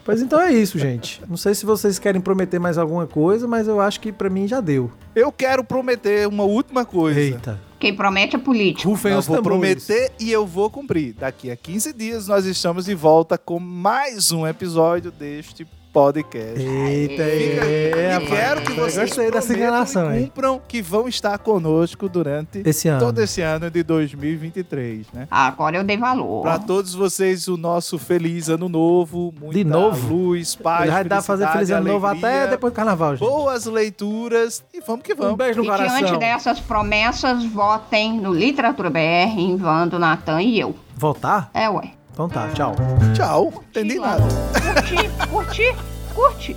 pois 0.04 0.20
então 0.20 0.40
é 0.40 0.52
isso, 0.52 0.78
gente. 0.80 1.22
Não 1.28 1.36
sei 1.36 1.54
se 1.54 1.64
vocês 1.64 1.98
querem 1.98 2.20
prometer 2.20 2.58
mais 2.58 2.76
alguma 2.76 3.06
coisa, 3.06 3.46
mas 3.46 3.68
eu 3.68 3.80
acho 3.80 4.00
que 4.00 4.10
pra 4.10 4.28
mim 4.28 4.48
já 4.48 4.60
deu. 4.60 4.90
Eu 5.14 5.30
quero 5.30 5.62
prometer 5.62 6.26
uma 6.26 6.42
última 6.42 6.84
coisa. 6.84 7.20
Eita. 7.20 7.60
Quem 7.78 7.94
promete 7.94 8.34
é 8.34 8.38
político. 8.38 8.88
Rufem 8.88 9.12
Eu 9.12 9.18
os 9.18 9.26
vou 9.26 9.36
tambores. 9.36 9.84
prometer 9.84 10.12
e 10.18 10.32
eu 10.32 10.46
vou 10.46 10.68
cumprir. 10.70 11.12
Daqui 11.14 11.50
a 11.50 11.56
15 11.56 11.92
dias 11.92 12.26
nós 12.26 12.46
estamos 12.46 12.86
de 12.86 12.94
volta 12.94 13.36
com 13.38 13.60
mais 13.60 14.32
um 14.32 14.46
episódio 14.46 15.10
deste 15.10 15.66
podcast. 16.00 16.60
Eita, 16.60 17.24
Fica- 17.24 17.64
é, 17.64 17.90
e 18.10 18.12
rapaz. 18.12 18.28
quero 18.30 18.60
que 18.60 18.72
vocês 18.74 19.08
gostei 19.08 19.30
dessa 19.30 19.54
enganação, 19.54 20.14
e 20.14 20.18
hein? 20.18 20.24
cumpram 20.26 20.60
que 20.68 20.82
vão 20.82 21.08
estar 21.08 21.38
conosco 21.38 22.06
durante 22.06 22.60
Esse 22.66 22.86
ano. 22.86 23.00
todo 23.00 23.18
esse 23.22 23.40
ano 23.40 23.70
de 23.70 23.82
2023, 23.82 25.06
né? 25.14 25.26
Agora 25.30 25.78
eu 25.78 25.84
dei 25.84 25.96
valor. 25.96 26.42
Para 26.42 26.58
todos 26.58 26.92
vocês, 26.94 27.48
o 27.48 27.56
nosso 27.56 27.98
feliz 27.98 28.50
ano 28.50 28.68
novo, 28.68 29.32
muita 29.40 29.54
De 29.56 29.64
novo? 29.64 30.14
luz, 30.14 30.54
paz, 30.54 30.90
Já 30.90 31.02
dá 31.02 31.08
pra 31.16 31.22
fazer 31.22 31.48
feliz 31.48 31.70
ano 31.70 31.88
novo 31.92 32.06
até 32.06 32.46
depois 32.46 32.74
do 32.74 32.76
carnaval, 32.76 33.16
gente. 33.16 33.26
Boas 33.26 33.64
leituras 33.64 34.62
e 34.74 34.80
vamos 34.82 35.02
que 35.02 35.14
Um 35.14 35.16
vamos. 35.16 35.36
beijo 35.38 35.62
no 35.62 35.72
E 35.72 35.76
diante 35.78 35.94
coração. 35.94 36.18
dessas 36.18 36.60
promessas, 36.60 37.42
votem 37.46 38.20
no 38.20 38.34
Literatura 38.34 38.90
BR, 38.90 39.00
em 39.40 39.56
Vando, 39.56 39.98
Natan 39.98 40.42
e 40.42 40.60
eu. 40.60 40.74
Voltar? 40.94 41.50
É, 41.54 41.70
ué. 41.70 41.92
Então 42.16 42.30
tá, 42.30 42.48
tchau. 42.54 42.74
Tchau, 43.14 43.52
entendi 43.68 43.98
Curti 43.98 43.98
lá. 43.98 44.18
nada. 44.18 44.24
Curti, 44.72 45.28
curti, 45.28 45.76
curte. 46.14 46.56